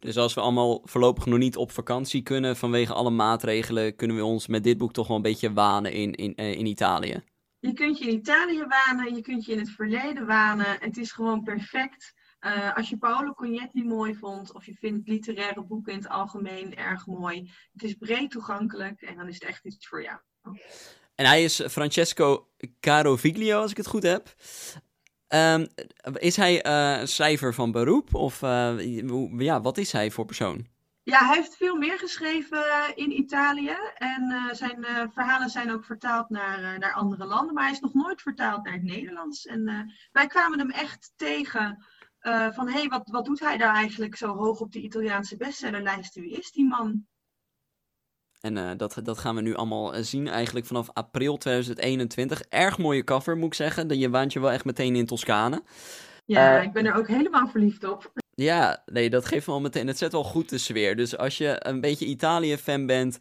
Dus 0.00 0.16
als 0.16 0.34
we 0.34 0.40
allemaal 0.40 0.80
voorlopig 0.84 1.26
nog 1.26 1.38
niet 1.38 1.56
op 1.56 1.70
vakantie 1.70 2.22
kunnen 2.22 2.56
vanwege 2.56 2.92
alle 2.92 3.10
maatregelen, 3.10 3.96
kunnen 3.96 4.16
we 4.16 4.24
ons 4.24 4.46
met 4.46 4.64
dit 4.64 4.78
boek 4.78 4.92
toch 4.92 5.06
wel 5.06 5.16
een 5.16 5.22
beetje 5.22 5.52
wanen 5.52 5.92
in, 5.92 6.12
in, 6.12 6.32
uh, 6.36 6.52
in 6.52 6.66
Italië. 6.66 7.22
Je 7.58 7.72
kunt 7.72 7.98
je 7.98 8.04
in 8.04 8.14
Italië 8.14 8.64
wanen, 8.68 9.14
je 9.14 9.20
kunt 9.20 9.44
je 9.44 9.52
in 9.52 9.58
het 9.58 9.70
verleden 9.70 10.26
wanen. 10.26 10.76
Het 10.80 10.96
is 10.96 11.12
gewoon 11.12 11.42
perfect. 11.42 12.14
Uh, 12.40 12.76
als 12.76 12.88
je 12.88 12.98
Paolo 12.98 13.32
Cognetti 13.32 13.84
mooi 13.84 14.14
vond, 14.14 14.52
of 14.52 14.66
je 14.66 14.74
vindt 14.74 15.08
literaire 15.08 15.64
boeken 15.64 15.92
in 15.92 15.98
het 15.98 16.08
algemeen 16.08 16.76
erg 16.76 17.06
mooi, 17.06 17.50
het 17.72 17.82
is 17.82 17.94
breed 17.94 18.30
toegankelijk 18.30 19.00
en 19.00 19.16
dan 19.16 19.28
is 19.28 19.34
het 19.34 19.44
echt 19.44 19.64
iets 19.64 19.88
voor 19.88 20.02
jou. 20.02 20.18
En 21.14 21.26
hij 21.26 21.44
is 21.44 21.62
Francesco 21.68 22.48
Caroviglio, 22.80 23.60
als 23.60 23.70
ik 23.70 23.76
het 23.76 23.86
goed 23.86 24.02
heb. 24.02 24.34
Um, 25.28 25.66
is 26.14 26.36
hij 26.36 26.66
uh, 26.66 27.06
schrijver 27.06 27.54
van 27.54 27.72
beroep? 27.72 28.14
Of 28.14 28.42
uh, 28.42 29.38
ja, 29.38 29.60
wat 29.60 29.78
is 29.78 29.92
hij 29.92 30.10
voor 30.10 30.24
persoon? 30.24 30.66
Ja, 31.02 31.26
hij 31.26 31.36
heeft 31.36 31.56
veel 31.56 31.76
meer 31.76 31.98
geschreven 31.98 32.64
in 32.94 33.18
Italië. 33.18 33.76
En 33.94 34.54
zijn 34.56 34.86
verhalen 35.12 35.50
zijn 35.50 35.72
ook 35.72 35.84
vertaald 35.84 36.30
naar, 36.30 36.78
naar 36.78 36.92
andere 36.92 37.24
landen. 37.24 37.54
Maar 37.54 37.62
hij 37.62 37.72
is 37.72 37.80
nog 37.80 37.94
nooit 37.94 38.22
vertaald 38.22 38.64
naar 38.64 38.72
het 38.72 38.82
Nederlands. 38.82 39.46
En 39.46 39.92
wij 40.12 40.26
kwamen 40.26 40.58
hem 40.58 40.70
echt 40.70 41.12
tegen 41.16 41.86
van... 42.52 42.68
hé, 42.68 42.78
hey, 42.78 42.88
wat, 42.88 43.08
wat 43.10 43.24
doet 43.24 43.40
hij 43.40 43.56
daar 43.56 43.74
eigenlijk 43.74 44.16
zo 44.16 44.36
hoog 44.36 44.60
op 44.60 44.72
de 44.72 44.80
Italiaanse 44.80 45.36
bestsellerlijst? 45.36 46.14
Wie 46.14 46.38
is 46.38 46.50
die 46.50 46.66
man? 46.66 47.06
En 48.46 48.56
uh, 48.56 48.70
dat, 48.76 49.00
dat 49.02 49.18
gaan 49.18 49.34
we 49.34 49.40
nu 49.40 49.54
allemaal 49.54 49.94
zien 50.04 50.28
eigenlijk 50.28 50.66
vanaf 50.66 50.88
april 50.92 51.36
2021. 51.36 52.42
Erg 52.48 52.78
mooie 52.78 53.04
cover 53.04 53.36
moet 53.36 53.46
ik 53.46 53.54
zeggen. 53.54 53.98
Je 53.98 54.10
waant 54.10 54.32
je 54.32 54.40
wel 54.40 54.52
echt 54.52 54.64
meteen 54.64 54.96
in 54.96 55.06
Toscane. 55.06 55.62
Ja, 56.24 56.58
uh, 56.58 56.62
ik 56.62 56.72
ben 56.72 56.86
er 56.86 56.94
ook 56.94 57.08
helemaal 57.08 57.48
verliefd 57.48 57.84
op. 57.84 58.12
Ja, 58.34 58.82
nee, 58.86 59.10
dat 59.10 59.26
geeft 59.26 59.46
wel 59.46 59.60
meteen. 59.60 59.86
Het 59.86 59.98
zet 59.98 60.12
wel 60.12 60.24
goed 60.24 60.48
de 60.48 60.58
sfeer. 60.58 60.96
Dus 60.96 61.16
als 61.16 61.38
je 61.38 61.56
een 61.58 61.80
beetje 61.80 62.06
Italië-fan 62.06 62.86
bent. 62.86 63.18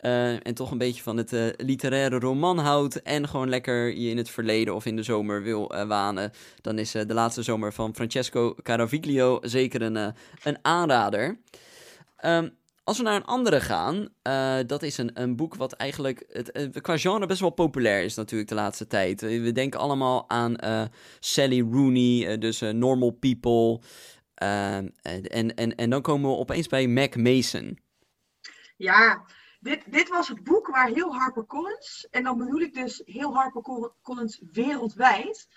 Uh, 0.00 0.46
en 0.46 0.54
toch 0.54 0.70
een 0.70 0.78
beetje 0.78 1.02
van 1.02 1.16
het 1.16 1.54
literaire 1.56 2.18
roman 2.18 2.58
houdt. 2.58 3.02
En 3.02 3.28
gewoon 3.28 3.48
lekker 3.48 3.96
je 3.96 4.10
in 4.10 4.16
het 4.16 4.30
verleden 4.30 4.74
of 4.74 4.86
in 4.86 4.96
de 4.96 5.02
zomer 5.02 5.42
wil 5.42 5.86
wanen. 5.86 6.30
Dan 6.60 6.78
is 6.78 6.90
de 6.90 7.14
laatste 7.14 7.42
zomer 7.42 7.72
van 7.72 7.94
Francesco 7.94 8.54
Caraviglio 8.62 9.38
zeker 9.42 9.82
een, 9.82 10.14
een 10.42 10.58
aanrader. 10.62 11.38
Um, 12.24 12.56
als 12.86 12.96
we 12.96 13.02
naar 13.02 13.14
een 13.14 13.24
andere 13.24 13.60
gaan, 13.60 14.08
uh, 14.22 14.58
dat 14.66 14.82
is 14.82 14.98
een, 14.98 15.10
een 15.14 15.36
boek 15.36 15.54
wat 15.54 15.72
eigenlijk 15.72 16.24
het, 16.28 16.50
het, 16.52 16.80
qua 16.80 16.96
genre 16.98 17.26
best 17.26 17.40
wel 17.40 17.50
populair 17.50 18.04
is 18.04 18.14
natuurlijk 18.14 18.48
de 18.48 18.54
laatste 18.54 18.86
tijd. 18.86 19.20
We 19.20 19.52
denken 19.52 19.80
allemaal 19.80 20.30
aan 20.30 20.56
uh, 20.64 20.84
Sally 21.20 21.60
Rooney, 21.60 22.38
dus 22.38 22.60
Normal 22.60 23.10
People. 23.10 23.80
En, 24.34 24.94
en, 25.54 25.74
en 25.76 25.90
dan 25.90 26.02
komen 26.02 26.30
we 26.30 26.36
opeens 26.36 26.66
bij 26.66 26.86
Mac 26.86 27.16
Mason. 27.16 27.78
Ja, 28.76 29.24
dit, 29.60 29.82
dit 29.86 30.08
was 30.08 30.28
het 30.28 30.44
boek 30.44 30.66
waar 30.66 30.88
heel 30.88 31.14
HarperCollins, 31.14 32.08
en 32.10 32.22
dan 32.22 32.38
bedoel 32.38 32.60
ik 32.60 32.74
dus 32.74 33.02
heel 33.04 33.34
HarperCollins 33.34 34.40
wereldwijd, 34.52 35.48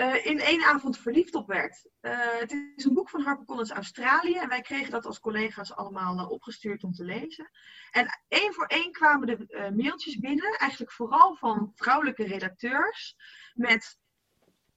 uh, 0.00 0.26
in 0.26 0.40
één 0.40 0.64
avond 0.64 0.98
verliefd 0.98 1.34
op 1.34 1.46
werd. 1.46 1.88
Uh, 2.00 2.12
het 2.38 2.52
is 2.76 2.84
een 2.84 2.94
boek 2.94 3.10
van 3.10 3.22
HarperCollins 3.22 3.70
Australië 3.70 4.34
en 4.34 4.48
wij 4.48 4.60
kregen 4.60 4.90
dat 4.90 5.06
als 5.06 5.20
collega's 5.20 5.74
allemaal 5.74 6.18
uh, 6.18 6.30
opgestuurd 6.30 6.84
om 6.84 6.92
te 6.92 7.04
lezen. 7.04 7.50
En 7.90 8.20
één 8.28 8.54
voor 8.54 8.66
één 8.66 8.92
kwamen 8.92 9.26
de 9.26 9.70
mailtjes 9.76 10.18
binnen, 10.18 10.58
eigenlijk 10.58 10.92
vooral 10.92 11.34
van 11.34 11.72
vrouwelijke 11.74 12.24
redacteurs, 12.24 13.16
met 13.54 13.98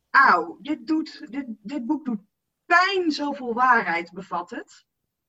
auw, 0.09 0.57
dit, 0.61 0.87
doet, 0.87 1.31
dit, 1.31 1.45
dit 1.47 1.85
boek 1.85 2.05
doet 2.05 2.21
pijn, 2.65 3.11
zoveel 3.11 3.53
waarheid 3.53 4.11
bevat 4.11 4.49
het. 4.49 4.85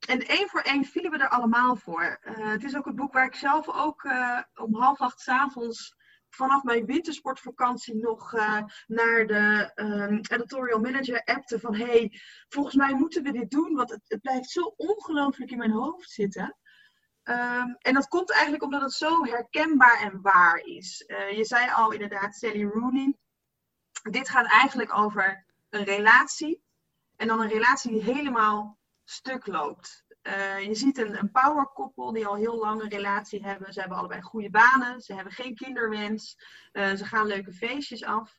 En 0.08 0.26
één 0.26 0.48
voor 0.48 0.60
één 0.60 0.84
vielen 0.84 1.10
we 1.10 1.18
er 1.18 1.28
allemaal 1.28 1.76
voor. 1.76 2.18
het 2.22 2.64
is 2.64 2.76
ook 2.76 2.84
het 2.84 2.96
boek 2.96 3.12
waar 3.12 3.26
ik 3.26 3.34
zelf 3.34 3.68
ook 3.68 4.08
om 4.54 4.74
half 4.74 5.00
acht 5.00 5.20
s 5.20 5.28
avonds 5.28 5.96
vanaf 6.34 6.62
mijn 6.62 6.84
wintersportvakantie 6.84 7.96
nog 7.96 8.32
uh, 8.32 8.62
naar 8.86 9.26
de 9.26 9.72
um, 9.74 10.20
editorial 10.30 10.80
manager 10.80 11.24
appte 11.24 11.60
van 11.60 11.74
hey, 11.74 12.20
volgens 12.48 12.74
mij 12.74 12.94
moeten 12.94 13.22
we 13.22 13.32
dit 13.32 13.50
doen, 13.50 13.74
want 13.74 13.90
het, 13.90 14.04
het 14.08 14.20
blijft 14.20 14.50
zo 14.50 14.74
ongelooflijk 14.76 15.50
in 15.50 15.58
mijn 15.58 15.70
hoofd 15.70 16.10
zitten. 16.10 16.56
Um, 17.24 17.76
en 17.78 17.94
dat 17.94 18.08
komt 18.08 18.32
eigenlijk 18.32 18.62
omdat 18.62 18.82
het 18.82 18.92
zo 18.92 19.24
herkenbaar 19.24 20.00
en 20.00 20.20
waar 20.22 20.58
is. 20.58 21.04
Uh, 21.06 21.30
je 21.30 21.44
zei 21.44 21.70
al 21.70 21.92
inderdaad, 21.92 22.34
Sally 22.34 22.64
Rooney. 22.64 23.16
Dit 24.10 24.28
gaat 24.28 24.46
eigenlijk 24.46 24.98
over 24.98 25.46
een 25.68 25.84
relatie. 25.84 26.62
En 27.16 27.26
dan 27.26 27.40
een 27.40 27.48
relatie 27.48 27.90
die 27.90 28.02
helemaal 28.02 28.78
stuk 29.04 29.46
loopt. 29.46 30.03
Uh, 30.26 30.60
je 30.60 30.74
ziet 30.74 30.98
een, 30.98 31.18
een 31.18 31.30
powerkoppel 31.30 32.12
die 32.12 32.26
al 32.26 32.34
heel 32.34 32.58
lang 32.58 32.82
een 32.82 32.88
relatie 32.88 33.44
hebben. 33.44 33.72
Ze 33.72 33.80
hebben 33.80 33.98
allebei 33.98 34.22
goede 34.22 34.50
banen, 34.50 35.00
ze 35.00 35.14
hebben 35.14 35.32
geen 35.32 35.54
kinderwens, 35.54 36.36
uh, 36.72 36.94
ze 36.94 37.04
gaan 37.04 37.26
leuke 37.26 37.52
feestjes 37.52 38.04
af. 38.04 38.38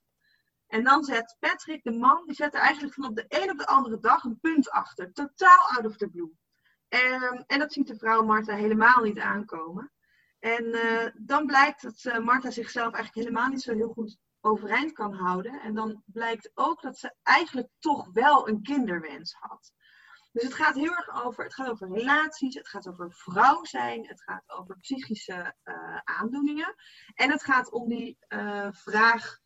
En 0.68 0.84
dan 0.84 1.04
zet 1.04 1.36
Patrick, 1.40 1.84
de 1.84 1.92
man, 1.92 2.24
die 2.26 2.36
zet 2.36 2.54
er 2.54 2.60
eigenlijk 2.60 2.94
van 2.94 3.06
op 3.06 3.16
de 3.16 3.26
een 3.28 3.52
op 3.52 3.58
de 3.58 3.68
andere 3.68 4.00
dag 4.00 4.24
een 4.24 4.40
punt 4.40 4.70
achter. 4.70 5.14
Totaal 5.14 5.70
out 5.76 5.86
of 5.86 5.98
the 5.98 6.10
blue. 6.10 6.32
En, 6.88 7.44
en 7.48 7.60
dat 7.60 7.74
ziet 7.74 7.88
de 7.88 7.98
vrouw 7.98 8.24
Martha 8.24 8.56
helemaal 8.56 9.04
niet 9.04 9.20
aankomen. 9.20 9.92
En 10.40 10.66
uh, 10.66 11.08
dan 11.14 11.46
blijkt 11.46 11.82
dat 11.82 12.20
Martha 12.24 12.52
zichzelf 12.52 12.94
eigenlijk 12.94 13.28
helemaal 13.28 13.50
niet 13.50 13.62
zo 13.62 13.74
heel 13.74 13.94
goed 13.94 14.18
overeind 14.42 14.92
kan 14.92 15.14
houden. 15.14 15.62
En 15.62 15.74
dan 15.74 16.04
blijkt 16.06 16.52
ook 16.54 16.82
dat 16.82 16.98
ze 16.98 17.16
eigenlijk 17.24 17.68
toch 17.80 18.10
wel 18.14 18.48
een 18.48 18.62
kinderwens 18.62 19.36
had. 19.40 19.74
Dus 20.36 20.44
het 20.44 20.54
gaat 20.54 20.76
heel 20.76 20.96
erg 20.96 21.24
over, 21.24 21.44
het 21.44 21.54
gaat 21.54 21.70
over 21.70 21.90
relaties, 21.90 22.56
het 22.56 22.68
gaat 22.68 22.88
over 22.88 23.14
vrouw 23.14 23.64
zijn, 23.64 24.08
het 24.08 24.22
gaat 24.24 24.44
over 24.46 24.78
psychische 24.78 25.56
uh, 25.64 25.98
aandoeningen. 26.04 26.76
En 27.14 27.32
het 27.32 27.44
gaat 27.44 27.72
om 27.72 27.88
die 27.88 28.18
uh, 28.30 28.68
vraag, 28.72 29.40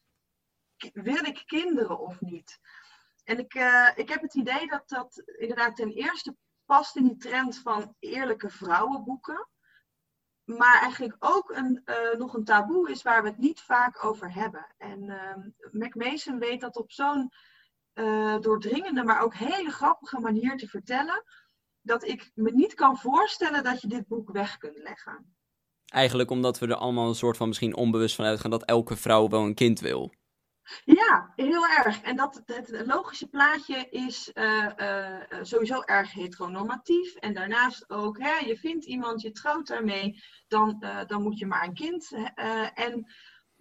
wil 0.93 1.25
ik 1.25 1.43
kinderen 1.45 1.99
of 1.99 2.21
niet? 2.21 2.59
En 3.23 3.39
ik, 3.39 3.53
uh, 3.53 3.89
ik 3.95 4.09
heb 4.09 4.21
het 4.21 4.35
idee 4.35 4.67
dat 4.67 4.89
dat 4.89 5.23
inderdaad 5.25 5.75
ten 5.75 5.91
eerste 5.91 6.35
past 6.65 6.95
in 6.95 7.03
die 7.03 7.17
trend 7.17 7.57
van 7.57 7.95
eerlijke 7.99 8.49
vrouwenboeken. 8.49 9.47
Maar 10.43 10.81
eigenlijk 10.81 11.15
ook 11.19 11.49
een, 11.49 11.83
nog 12.17 12.33
een 12.33 12.43
taboe 12.43 12.89
is 12.89 13.01
waar 13.01 13.23
we 13.23 13.29
het 13.29 13.37
niet 13.37 13.61
vaak 13.61 14.03
over 14.03 14.33
hebben. 14.33 14.73
En 14.77 15.05
Mac 15.71 15.95
Mason 15.95 16.39
weet 16.39 16.61
dat 16.61 16.77
op 16.77 16.91
zo'n 16.91 17.31
uh, 17.93 18.39
doordringende, 18.39 19.03
maar 19.03 19.21
ook 19.21 19.35
hele 19.35 19.71
grappige 19.71 20.19
manier 20.19 20.57
te 20.57 20.67
vertellen. 20.67 21.23
Dat 21.81 22.03
ik 22.03 22.31
me 22.33 22.51
niet 22.51 22.73
kan 22.73 22.97
voorstellen 22.97 23.63
dat 23.63 23.81
je 23.81 23.87
dit 23.87 24.07
boek 24.07 24.31
weg 24.31 24.57
kunt 24.57 24.77
leggen. 24.77 25.35
Eigenlijk 25.85 26.31
omdat 26.31 26.59
we 26.59 26.67
er 26.67 26.75
allemaal 26.75 27.07
een 27.07 27.15
soort 27.15 27.37
van 27.37 27.47
misschien 27.47 27.75
onbewust 27.75 28.15
van 28.15 28.25
uitgaan 28.25 28.51
dat 28.51 28.65
elke 28.65 28.95
vrouw 28.95 29.27
wel 29.27 29.43
een 29.43 29.53
kind 29.53 29.79
wil. 29.79 30.13
Ja, 30.85 31.33
heel 31.35 31.67
erg. 31.67 32.01
En 32.01 32.15
dat 32.15 32.41
het 32.45 32.85
logische 32.85 33.27
plaatje 33.27 33.87
is 33.89 34.31
uh, 34.33 34.69
uh, 34.77 35.17
sowieso 35.41 35.81
erg 35.81 36.13
heteronormatief. 36.13 37.15
En 37.15 37.33
daarnaast 37.33 37.89
ook, 37.89 38.19
hè, 38.19 38.37
je 38.37 38.57
vindt 38.57 38.85
iemand, 38.85 39.21
je 39.21 39.31
trouwt 39.31 39.67
daarmee, 39.67 40.23
dan, 40.47 40.83
dan 41.07 41.21
moet 41.21 41.39
je 41.39 41.45
maar 41.45 41.63
een 41.63 41.73
kind. 41.73 42.11
en 42.73 43.11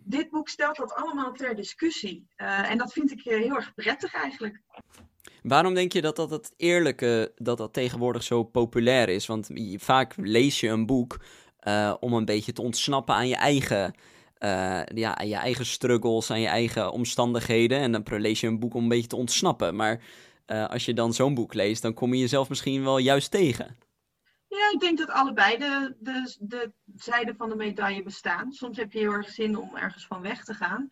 dit 0.09 0.31
boek 0.31 0.49
stelt 0.49 0.77
dat 0.77 0.95
allemaal 0.95 1.33
ter 1.33 1.55
discussie. 1.55 2.27
Uh, 2.37 2.71
en 2.71 2.79
dat 2.79 2.93
vind 2.93 3.11
ik 3.11 3.21
heel 3.23 3.55
erg 3.55 3.75
prettig 3.75 4.15
eigenlijk. 4.15 4.61
Waarom 5.43 5.75
denk 5.75 5.93
je 5.93 6.01
dat 6.01 6.17
dat 6.17 6.31
het 6.31 6.53
eerlijke, 6.57 7.33
dat 7.37 7.59
dat 7.59 7.73
tegenwoordig 7.73 8.23
zo 8.23 8.43
populair 8.43 9.09
is? 9.09 9.27
Want 9.27 9.51
vaak 9.77 10.15
lees 10.17 10.61
je 10.61 10.69
een 10.69 10.87
boek 10.87 11.21
uh, 11.63 11.95
om 12.01 12.13
een 12.13 12.25
beetje 12.25 12.53
te 12.53 12.63
ontsnappen 12.63 13.15
aan 13.15 13.29
je 13.29 13.37
eigen, 13.37 13.95
ja, 14.95 15.19
aan 15.19 15.29
je 15.29 15.37
eigen 15.37 15.67
struggles, 15.67 16.31
aan 16.31 16.41
je 16.41 16.47
eigen 16.47 16.93
omstandigheden. 16.93 17.79
En 17.79 17.93
dan 17.93 18.05
lees 18.21 18.41
je 18.41 18.47
een 18.47 18.59
boek 18.59 18.75
om 18.75 18.83
een 18.83 18.89
beetje 18.89 19.07
te 19.07 19.17
ontsnappen. 19.17 19.77
Maar 19.77 20.01
als 20.47 20.85
je 20.85 20.95
dan 20.95 21.15
zo'n 21.15 21.35
boek 21.35 21.55
leest, 21.55 21.83
dan 21.83 21.95
kom 21.95 22.15
je 22.15 22.21
jezelf 22.21 22.49
misschien 22.49 22.85
wel 22.85 22.99
juist 22.99 23.31
tegen. 23.31 23.77
Ja, 24.49 24.71
ik 24.73 24.81
denk 24.81 24.99
dat 24.99 25.11
allebei 25.11 25.59
de, 25.59 25.97
de, 25.99 26.37
de 26.41 26.73
zijden 26.95 27.37
van 27.37 27.49
de 27.49 27.57
medaille 27.57 28.03
bestaan. 28.03 28.53
Soms 28.53 28.77
heb 28.77 28.93
je 28.93 28.99
heel 28.99 29.13
erg 29.13 29.29
zin 29.29 29.57
om 29.57 29.77
ergens 29.77 30.07
van 30.07 30.23
weg 30.23 30.45
te 30.45 30.55
gaan. 30.55 30.89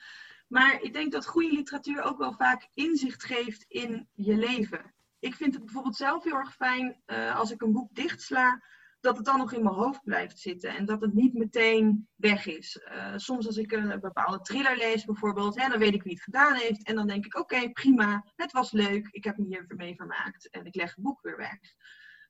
Maar 0.49 0.81
ik 0.83 0.93
denk 0.93 1.13
dat 1.13 1.27
goede 1.27 1.53
literatuur 1.53 2.03
ook 2.03 2.19
wel 2.19 2.33
vaak 2.33 2.69
inzicht 2.75 3.25
geeft 3.25 3.65
in 3.69 4.09
je 4.15 4.37
leven. 4.37 4.95
Ik 5.19 5.35
vind 5.35 5.55
het 5.55 5.65
bijvoorbeeld 5.65 5.97
zelf 5.97 6.25
heel 6.25 6.37
erg 6.37 6.55
fijn 6.55 7.03
uh, 7.07 7.37
als 7.39 7.51
ik 7.51 7.63
een 7.63 7.73
boek 7.73 7.95
dichtsla, 7.95 8.63
dat 9.01 9.17
het 9.17 9.25
dan 9.25 9.39
nog 9.39 9.53
in 9.53 9.63
mijn 9.63 9.75
hoofd 9.75 10.05
blijft 10.05 10.39
zitten 10.39 10.71
en 10.71 10.85
dat 10.85 11.01
het 11.01 11.15
niet 11.15 11.35
meteen 11.35 12.09
weg 12.15 12.47
is. 12.47 12.81
Uh, 12.85 13.13
soms 13.17 13.47
als 13.47 13.57
ik 13.57 13.73
een, 13.73 14.01
bepaalde 14.01 14.41
thriller 14.41 14.77
lees 14.77 15.05
bijvoorbeeld, 15.05 15.61
hè, 15.61 15.69
dan 15.69 15.79
weet 15.79 15.95
ik 15.95 16.03
wie 16.03 16.13
het 16.13 16.23
gedaan 16.23 16.55
heeft 16.55 16.87
en 16.87 16.95
dan 16.95 17.07
denk 17.07 17.25
ik 17.25 17.39
oké, 17.39 17.71
prima, 17.71 18.25
het 18.37 18.53
was 18.53 18.73
leuk, 18.73 19.09
ik 19.11 19.25
heb 19.25 19.37
me 19.37 19.45
hier 19.47 19.65
mee 19.69 19.95
vermaakt 19.95 20.51
en 20.51 20.67
ik 20.67 20.75
leg 20.75 20.95
het 20.95 21.05
boek 21.05 21.23
weer 21.23 21.37
weg. 21.37 21.59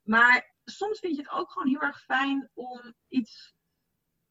Maar 0.07 0.55
soms 0.63 0.99
vind 0.99 1.15
je 1.15 1.21
het 1.21 1.31
ook 1.31 1.51
gewoon 1.51 1.67
heel 1.67 1.81
erg 1.81 2.03
fijn 2.03 2.49
om 2.53 2.93
iets 3.07 3.55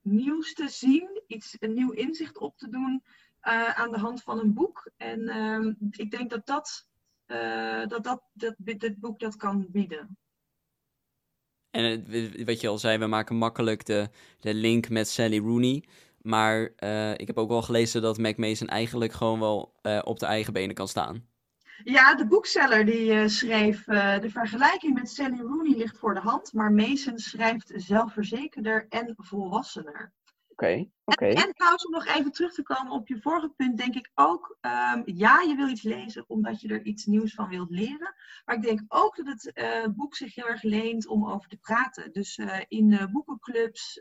nieuws 0.00 0.54
te 0.54 0.68
zien, 0.68 1.22
iets, 1.26 1.56
een 1.58 1.74
nieuw 1.74 1.90
inzicht 1.90 2.38
op 2.38 2.58
te 2.58 2.68
doen 2.68 3.02
uh, 3.42 3.70
aan 3.70 3.90
de 3.90 3.98
hand 3.98 4.22
van 4.22 4.38
een 4.38 4.54
boek. 4.54 4.90
En 4.96 5.20
uh, 5.20 5.74
ik 5.90 6.10
denk 6.10 6.30
dat 6.30 6.46
dat, 6.46 6.88
uh, 7.26 7.86
dat, 7.86 8.04
dat, 8.04 8.22
dat 8.32 8.54
dit 8.58 8.98
boek 8.98 9.18
dat 9.18 9.36
kan 9.36 9.66
bieden. 9.70 10.18
En 11.70 12.04
wat 12.44 12.60
je 12.60 12.68
al 12.68 12.78
zei, 12.78 12.98
we 12.98 13.06
maken 13.06 13.36
makkelijk 13.36 13.84
de, 13.84 14.10
de 14.40 14.54
link 14.54 14.88
met 14.88 15.08
Sally 15.08 15.38
Rooney. 15.38 15.84
Maar 16.20 16.62
ik 17.16 17.26
heb 17.26 17.38
ook 17.38 17.48
wel 17.48 17.62
gelezen 17.62 18.02
dat 18.02 18.18
Mac 18.18 18.36
Mason 18.36 18.68
eigenlijk 18.68 19.12
gewoon 19.12 19.40
wel 19.40 19.74
op 20.02 20.18
de 20.18 20.26
eigen 20.26 20.52
benen 20.52 20.74
kan 20.74 20.88
staan. 20.88 21.26
Ja, 21.84 22.14
de 22.14 22.26
boekseller 22.26 22.84
die 22.84 23.12
uh, 23.12 23.26
schreef, 23.26 23.86
uh, 23.86 24.18
de 24.18 24.30
vergelijking 24.30 24.94
met 24.94 25.10
Sally 25.10 25.40
Rooney 25.40 25.76
ligt 25.76 25.98
voor 25.98 26.14
de 26.14 26.20
hand, 26.20 26.52
maar 26.52 26.72
Mason 26.72 27.18
schrijft 27.18 27.72
zelfverzekerder 27.74 28.86
en 28.88 29.14
volwassener. 29.16 30.12
Oké, 30.48 30.86
okay. 31.04 31.30
En, 31.30 31.46
en, 31.46 31.52
trouwens, 31.52 31.86
om 31.86 31.92
nog 31.92 32.06
even 32.06 32.32
terug 32.32 32.52
te 32.52 32.62
komen 32.62 32.92
op 32.92 33.08
je 33.08 33.20
vorige 33.20 33.48
punt, 33.48 33.78
denk 33.78 33.94
ik 33.94 34.10
ook, 34.14 34.58
um, 34.60 35.02
ja, 35.04 35.40
je 35.40 35.54
wil 35.54 35.68
iets 35.68 35.82
lezen 35.82 36.24
omdat 36.28 36.60
je 36.60 36.68
er 36.68 36.84
iets 36.84 37.04
nieuws 37.04 37.34
van 37.34 37.48
wilt 37.48 37.70
leren. 37.70 38.14
Maar 38.44 38.56
ik 38.56 38.62
denk 38.62 38.80
ook 38.88 39.16
dat 39.16 39.26
het 39.26 39.50
uh, 39.54 39.94
boek 39.94 40.14
zich 40.14 40.34
heel 40.34 40.48
erg 40.48 40.62
leent 40.62 41.06
om 41.06 41.28
over 41.28 41.48
te 41.48 41.56
praten. 41.56 42.12
Dus 42.12 42.40
in 42.68 43.08
boekenclubs 43.12 44.00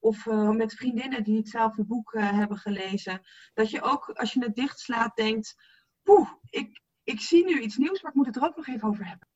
of 0.00 0.26
met 0.56 0.74
vriendinnen 0.74 1.24
die 1.24 1.36
hetzelfde 1.36 1.84
boek 1.84 2.12
hebben 2.16 2.58
gelezen, 2.58 3.20
dat 3.54 3.70
je 3.70 3.82
ook 3.82 4.10
als 4.10 4.32
je 4.32 4.40
het 4.40 4.54
dichtslaat 4.54 5.16
denkt, 5.16 5.54
poeh, 6.02 6.30
ik, 6.50 6.82
ik 7.04 7.20
zie 7.20 7.44
nu 7.44 7.60
iets 7.60 7.76
nieuws, 7.76 8.02
maar 8.02 8.10
ik 8.10 8.16
moet 8.16 8.26
het 8.26 8.36
er 8.36 8.42
ook 8.42 8.56
nog 8.56 8.68
even 8.68 8.88
over 8.88 9.06
hebben. 9.06 9.28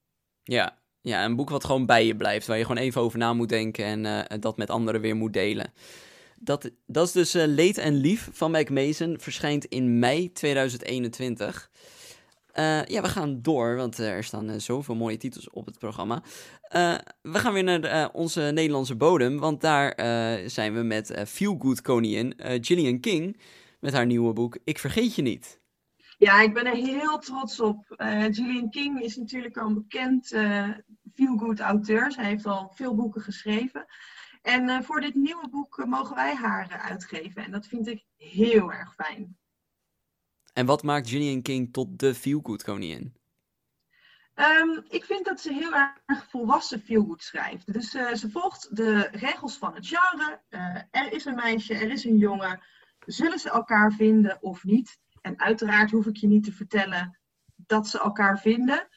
Ja, 0.43 0.79
ja 1.01 1.25
een 1.25 1.37
boek 1.37 1.51
wat 1.51 1.65
gewoon 1.65 1.87
bij 1.87 2.07
je 2.07 2.17
blijft, 2.17 2.47
waar 2.47 2.59
je 2.59 2.65
gewoon 2.65 2.83
even 2.83 3.01
over 3.01 3.19
na 3.19 3.33
moet 3.33 3.49
denken 3.49 3.85
en 3.85 4.05
uh, 4.05 4.41
dat 4.41 4.57
met 4.57 4.71
anderen 4.71 5.01
weer 5.01 5.17
moet 5.17 5.33
delen. 5.33 5.73
Dat, 6.37 6.71
dat 6.87 7.07
is 7.07 7.13
dus 7.13 7.35
uh, 7.35 7.43
Leed 7.47 7.79
en 7.79 7.95
Lief 7.95 8.29
van 8.33 8.51
Mac 8.51 8.71
Mason, 8.71 9.17
verschijnt 9.21 9.65
in 9.65 9.99
mei 9.99 10.33
2021. 10.33 11.71
Uh, 12.55 12.85
ja, 12.85 13.03
we 13.03 13.09
gaan 13.09 13.43
door, 13.43 13.77
want 13.77 13.99
er 13.99 14.25
staan 14.25 14.61
zoveel 14.61 14.95
mooie 14.95 15.17
titels 15.17 15.51
op 15.51 15.67
het 15.67 15.79
programma. 15.79 16.23
we 17.23 17.39
gaan 17.39 17.53
weer 17.53 17.65
naar 17.65 18.11
onze 18.13 18.41
Nederlandse 18.41 18.97
bodem, 18.97 19.39
want 19.39 19.61
daar 19.61 19.93
zijn 20.47 20.75
we 20.75 20.83
met 20.83 21.23
Feel 21.27 21.57
Good 21.59 21.81
koningin 21.81 22.35
Gillian 22.37 23.01
King 23.01 23.41
met 23.81 23.93
haar 23.93 24.07
nieuwe 24.07 24.33
boek 24.33 24.59
Ik 24.65 24.79
Vergeet 24.79 25.15
Je 25.15 25.23
Niet. 25.23 25.61
Ja, 26.19 26.41
ik 26.41 26.55
ben 26.55 26.67
er 26.67 26.75
heel 26.75 27.19
trots 27.19 27.61
op. 27.61 27.95
Uh, 27.97 28.25
Gillian 28.25 28.71
King 28.71 29.03
is 29.03 29.17
natuurlijk 29.17 29.57
al 29.57 29.67
een 29.67 29.75
bekend 29.75 30.33
uh, 30.33 30.69
feel-good 31.15 31.61
auteur. 31.61 32.13
Zij 32.13 32.25
heeft 32.25 32.47
al 32.47 32.73
veel 32.75 32.95
boeken 32.95 33.23
geschreven. 33.23 33.87
En 34.43 34.69
uh, 34.69 34.81
voor 34.81 35.01
dit 35.01 35.15
nieuwe 35.15 35.49
boek 35.49 35.85
mogen 35.87 36.15
wij 36.15 36.35
haar 36.35 36.69
uitgeven. 36.69 37.45
En 37.45 37.51
dat 37.51 37.67
vind 37.67 37.87
ik 37.87 38.05
heel 38.17 38.73
erg 38.73 38.95
fijn. 38.95 39.37
En 40.53 40.67
wat 40.67 40.83
maakt 40.83 41.09
Gillian 41.09 41.43
King 41.43 41.73
tot 41.73 41.99
de 41.99 42.15
feel-good 42.15 42.63
koningin? 42.63 43.17
Um, 44.35 44.85
ik 44.89 45.05
vind 45.05 45.25
dat 45.25 45.41
ze 45.41 45.53
heel 45.53 45.75
erg 45.75 46.27
volwassen 46.29 46.81
feelgood 46.81 47.23
schrijft. 47.23 47.73
Dus 47.73 47.91
ze 47.91 48.29
volgt 48.31 48.77
de 48.77 49.09
regels 49.13 49.57
van 49.57 49.75
het 49.75 49.87
genre. 49.87 50.41
er 50.91 51.13
is 51.13 51.25
een 51.25 51.35
meisje, 51.35 51.75
er 51.75 51.91
is 51.91 52.05
een 52.05 52.17
jongen. 52.17 52.63
Zullen 53.07 53.39
ze 53.39 53.51
elkaar 53.51 53.93
vinden 53.93 54.43
of 54.43 54.65
niet? 54.65 54.99
En 55.29 55.39
uiteraard 55.39 55.91
hoef 55.91 56.07
ik 56.07 56.17
je 56.17 56.27
niet 56.27 56.45
te 56.45 56.53
vertellen 56.53 57.19
dat 57.55 57.89
ze 57.89 58.01
elkaar 58.01 58.39
vinden. 58.39 58.89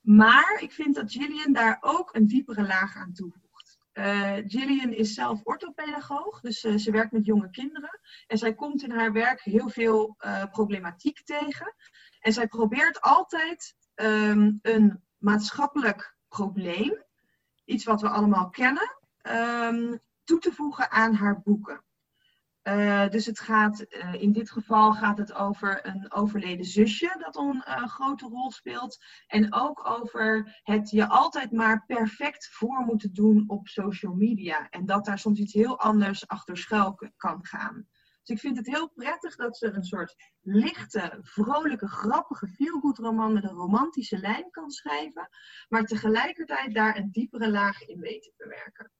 Maar 0.00 0.60
ik 0.60 0.72
vind 0.72 0.94
dat 0.94 1.12
Gillian 1.12 1.52
daar 1.52 1.78
ook 1.80 2.14
een 2.14 2.26
diepere 2.26 2.66
laag 2.66 2.96
aan 2.96 3.12
toevoegt. 3.12 3.78
Uh, 3.92 4.32
Gillian 4.32 4.92
is 4.92 5.14
zelf 5.14 5.40
orthopedagoog, 5.44 6.40
dus 6.40 6.64
uh, 6.64 6.76
ze 6.76 6.90
werkt 6.90 7.12
met 7.12 7.26
jonge 7.26 7.50
kinderen. 7.50 8.00
En 8.26 8.38
zij 8.38 8.54
komt 8.54 8.82
in 8.82 8.90
haar 8.90 9.12
werk 9.12 9.42
heel 9.42 9.68
veel 9.68 10.16
uh, 10.20 10.44
problematiek 10.44 11.24
tegen. 11.24 11.74
En 12.20 12.32
zij 12.32 12.46
probeert 12.46 13.00
altijd 13.00 13.76
um, 13.94 14.58
een 14.62 15.02
maatschappelijk 15.18 16.16
probleem, 16.28 17.04
iets 17.64 17.84
wat 17.84 18.00
we 18.00 18.08
allemaal 18.08 18.50
kennen, 18.50 18.96
um, 19.22 19.98
toe 20.24 20.38
te 20.38 20.52
voegen 20.52 20.90
aan 20.90 21.14
haar 21.14 21.40
boeken. 21.42 21.84
Uh, 22.62 23.08
dus 23.08 23.26
het 23.26 23.40
gaat, 23.40 23.86
uh, 23.88 24.14
in 24.14 24.32
dit 24.32 24.50
geval 24.50 24.92
gaat 24.92 25.18
het 25.18 25.32
over 25.32 25.86
een 25.86 26.12
overleden 26.12 26.64
zusje 26.64 27.16
dat 27.18 27.36
een 27.36 27.64
uh, 27.68 27.86
grote 27.86 28.26
rol 28.26 28.50
speelt. 28.50 29.04
En 29.26 29.54
ook 29.54 29.88
over 29.88 30.60
het 30.62 30.90
je 30.90 31.08
altijd 31.08 31.52
maar 31.52 31.84
perfect 31.86 32.48
voor 32.52 32.84
moeten 32.84 33.12
doen 33.12 33.44
op 33.46 33.68
social 33.68 34.14
media. 34.14 34.68
En 34.68 34.86
dat 34.86 35.04
daar 35.04 35.18
soms 35.18 35.38
iets 35.38 35.52
heel 35.52 35.78
anders 35.78 36.28
achter 36.28 36.56
schuil 36.56 36.98
kan 37.16 37.44
gaan. 37.44 37.88
Dus 38.22 38.36
ik 38.36 38.40
vind 38.40 38.56
het 38.56 38.66
heel 38.66 38.88
prettig 38.88 39.36
dat 39.36 39.56
ze 39.56 39.72
een 39.72 39.84
soort 39.84 40.14
lichte, 40.40 41.18
vrolijke, 41.20 41.88
grappige, 41.88 42.48
feelgood 42.48 42.98
roman 42.98 43.32
met 43.32 43.44
een 43.44 43.50
romantische 43.50 44.18
lijn 44.18 44.50
kan 44.50 44.70
schrijven. 44.70 45.28
Maar 45.68 45.84
tegelijkertijd 45.84 46.74
daar 46.74 46.96
een 46.96 47.10
diepere 47.10 47.50
laag 47.50 47.82
in 47.82 48.00
weet 48.00 48.22
te 48.22 48.32
bewerken. 48.36 48.90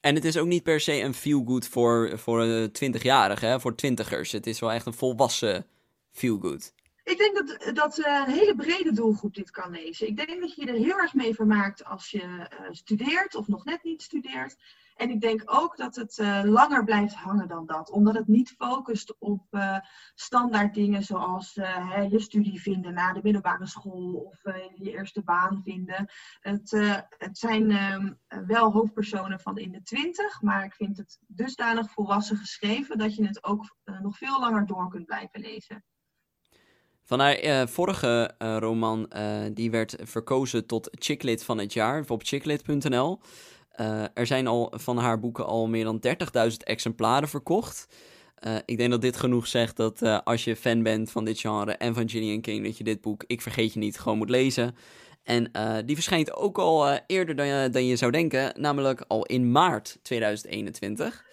En 0.00 0.14
het 0.14 0.24
is 0.24 0.36
ook 0.36 0.46
niet 0.46 0.62
per 0.62 0.80
se 0.80 1.00
een 1.00 1.14
feel-good 1.14 1.68
voor, 1.68 2.18
voor 2.18 2.40
een 2.40 2.72
twintigjarigen, 2.72 3.60
voor 3.60 3.74
twintigers. 3.74 4.32
Het 4.32 4.46
is 4.46 4.60
wel 4.60 4.72
echt 4.72 4.86
een 4.86 4.92
volwassen 4.92 5.66
feel-good. 6.10 6.72
Ik 7.04 7.18
denk 7.18 7.36
dat, 7.36 7.74
dat 7.74 7.98
een 7.98 8.32
hele 8.32 8.54
brede 8.54 8.92
doelgroep 8.92 9.34
dit 9.34 9.50
kan 9.50 9.70
lezen. 9.70 10.06
Ik 10.06 10.16
denk 10.16 10.40
dat 10.40 10.54
je 10.54 10.60
je 10.64 10.72
er 10.72 10.78
heel 10.78 10.98
erg 10.98 11.14
mee 11.14 11.34
vermaakt 11.34 11.84
als 11.84 12.10
je 12.10 12.22
uh, 12.22 12.46
studeert 12.70 13.34
of 13.34 13.48
nog 13.48 13.64
net 13.64 13.82
niet 13.82 14.02
studeert. 14.02 14.56
En 14.98 15.10
ik 15.10 15.20
denk 15.20 15.42
ook 15.44 15.76
dat 15.76 15.96
het 15.96 16.18
uh, 16.18 16.40
langer 16.44 16.84
blijft 16.84 17.14
hangen 17.14 17.48
dan 17.48 17.66
dat. 17.66 17.90
Omdat 17.90 18.14
het 18.14 18.26
niet 18.26 18.54
focust 18.58 19.16
op 19.18 19.46
uh, 19.50 19.78
standaard 20.14 20.74
dingen 20.74 21.02
zoals 21.02 21.56
uh, 21.56 21.90
hè, 21.90 22.02
je 22.02 22.20
studie 22.20 22.60
vinden 22.60 22.94
na 22.94 23.12
de 23.12 23.20
middelbare 23.22 23.66
school 23.66 24.14
of 24.14 24.42
je 24.74 24.90
eerste 24.90 25.22
baan 25.22 25.60
vinden. 25.64 26.10
Het, 26.40 26.70
het 27.18 27.38
zijn 27.38 27.70
ehm, 27.70 28.12
wel 28.46 28.72
hoofdpersonen 28.72 29.40
van 29.40 29.58
in 29.58 29.72
de 29.72 29.82
twintig, 29.82 30.42
maar 30.42 30.64
ik 30.64 30.74
vind 30.74 30.96
het 30.96 31.18
dusdanig 31.26 31.90
volwassen 31.90 32.36
geschreven 32.36 32.98
dat 32.98 33.14
je 33.14 33.26
het 33.26 33.44
ook 33.44 33.76
nog 34.02 34.16
veel 34.16 34.40
langer 34.40 34.66
door 34.66 34.88
kunt 34.88 35.06
blijven 35.06 35.40
lezen. 35.40 35.84
Van 37.04 37.20
haar 37.20 37.68
vorige 37.68 38.34
roman, 38.38 39.12
die 39.52 39.70
werd 39.70 39.96
verkozen 40.00 40.66
tot 40.66 40.88
chicklit 40.92 41.44
van 41.44 41.58
het 41.58 41.72
jaar 41.72 42.04
op 42.08 42.22
chicklit.nl. 42.24 43.20
er 44.14 44.26
zijn 44.26 44.46
al 44.46 44.72
van 44.76 44.98
haar 44.98 45.20
boeken 45.20 45.46
al 45.46 45.68
meer 45.68 45.84
dan 45.84 46.00
30.000 46.50 46.56
exemplaren 46.56 47.28
verkocht. 47.28 47.86
ik 48.64 48.78
denk 48.78 48.90
dat 48.90 49.00
dit 49.00 49.16
genoeg 49.16 49.46
zegt 49.46 49.76
dat 49.76 50.02
als 50.24 50.44
je 50.44 50.56
fan 50.56 50.82
bent 50.82 51.10
van 51.10 51.24
dit 51.24 51.40
genre 51.40 51.72
en 51.72 51.94
van 51.94 52.08
Gillian 52.08 52.40
King, 52.40 52.64
dat 52.64 52.78
je 52.78 52.84
dit 52.84 53.00
boek, 53.00 53.24
ik 53.26 53.42
vergeet 53.42 53.72
je 53.72 53.78
niet, 53.78 53.98
gewoon 53.98 54.18
moet 54.18 54.30
lezen. 54.30 54.76
En 55.22 55.50
die 55.86 55.94
verschijnt 55.94 56.34
ook 56.34 56.58
al 56.58 56.98
eerder 57.06 57.36
dan 57.36 57.46
je, 57.46 57.70
dan 57.70 57.86
je 57.86 57.96
zou 57.96 58.12
denken, 58.12 58.60
namelijk 58.60 59.04
al 59.08 59.24
in 59.24 59.52
maart 59.52 59.98
2021. 60.02 61.24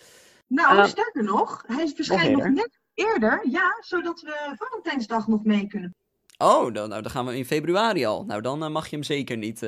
Nou, 0.48 0.88
sterker 0.88 1.24
nog, 1.24 1.64
hij 1.68 1.92
verschijnt 1.96 2.38
nog 2.38 2.50
net 2.50 2.80
Eerder, 2.96 3.48
ja, 3.50 3.78
zodat 3.80 4.22
we 4.22 4.56
Valentijnsdag 4.58 5.28
nog 5.28 5.44
mee 5.44 5.68
kunnen. 5.68 5.96
Oh, 6.38 6.74
dan, 6.74 6.90
nou, 6.90 7.02
dan 7.02 7.12
gaan 7.12 7.25
we 7.25 7.38
in 7.38 7.46
februari 7.46 8.06
al. 8.06 8.25
Nou, 8.25 8.42
dan 8.42 8.72
mag 8.72 8.88
je 8.88 8.96
hem 8.96 9.04
zeker 9.04 9.38
niet. 9.38 9.60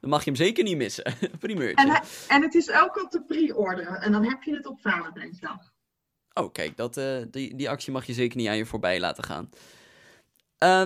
Dan 0.00 0.10
mag 0.10 0.24
je 0.24 0.30
hem 0.30 0.38
zeker 0.38 0.64
niet 0.64 0.76
missen. 0.76 1.14
Primeurtje. 1.38 1.86
En, 1.86 2.02
en 2.28 2.42
het 2.42 2.54
is 2.54 2.70
ook 2.70 3.02
op 3.02 3.10
de 3.10 3.22
pre-order. 3.22 3.86
En 3.86 4.12
dan 4.12 4.24
heb 4.24 4.42
je 4.42 4.54
het 4.54 4.66
op 4.66 4.80
Valentijnsdag. 4.80 5.72
Oh, 6.32 6.52
kijk, 6.52 6.76
dat, 6.76 6.96
uh, 6.96 7.16
die, 7.30 7.56
die 7.56 7.70
actie 7.70 7.92
mag 7.92 8.06
je 8.06 8.12
zeker 8.12 8.36
niet 8.36 8.48
aan 8.48 8.56
je 8.56 8.66
voorbij 8.66 9.00
laten 9.00 9.24
gaan. 9.24 9.50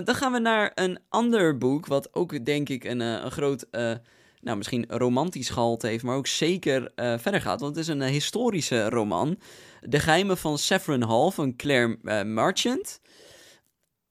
dan 0.05 0.15
gaan 0.15 0.33
we 0.33 0.39
naar 0.39 0.73
een 0.75 0.99
ander 1.09 1.59
boek, 1.59 1.87
wat 1.87 2.15
ook 2.15 2.45
denk 2.45 2.69
ik 2.69 2.85
een, 2.85 3.01
een 3.01 3.31
groot 3.31 3.67
nou, 4.41 4.57
misschien 4.57 4.85
romantisch 4.89 5.49
gehalte 5.49 5.87
heeft, 5.87 6.05
maar 6.05 6.17
ook 6.17 6.27
zeker 6.27 6.93
verder 6.95 7.41
gaat. 7.41 7.61
Want 7.61 7.77
het 7.77 7.89
is 7.89 7.95
een 7.95 8.03
historische 8.03 8.89
roman. 8.89 9.39
De 9.81 10.01
geheimen 10.01 10.39
van 10.39 10.59
Saffron 10.59 11.03
Hall 11.03 11.31
van 11.31 11.57
Claire 11.57 12.25
Marchant. 12.25 13.01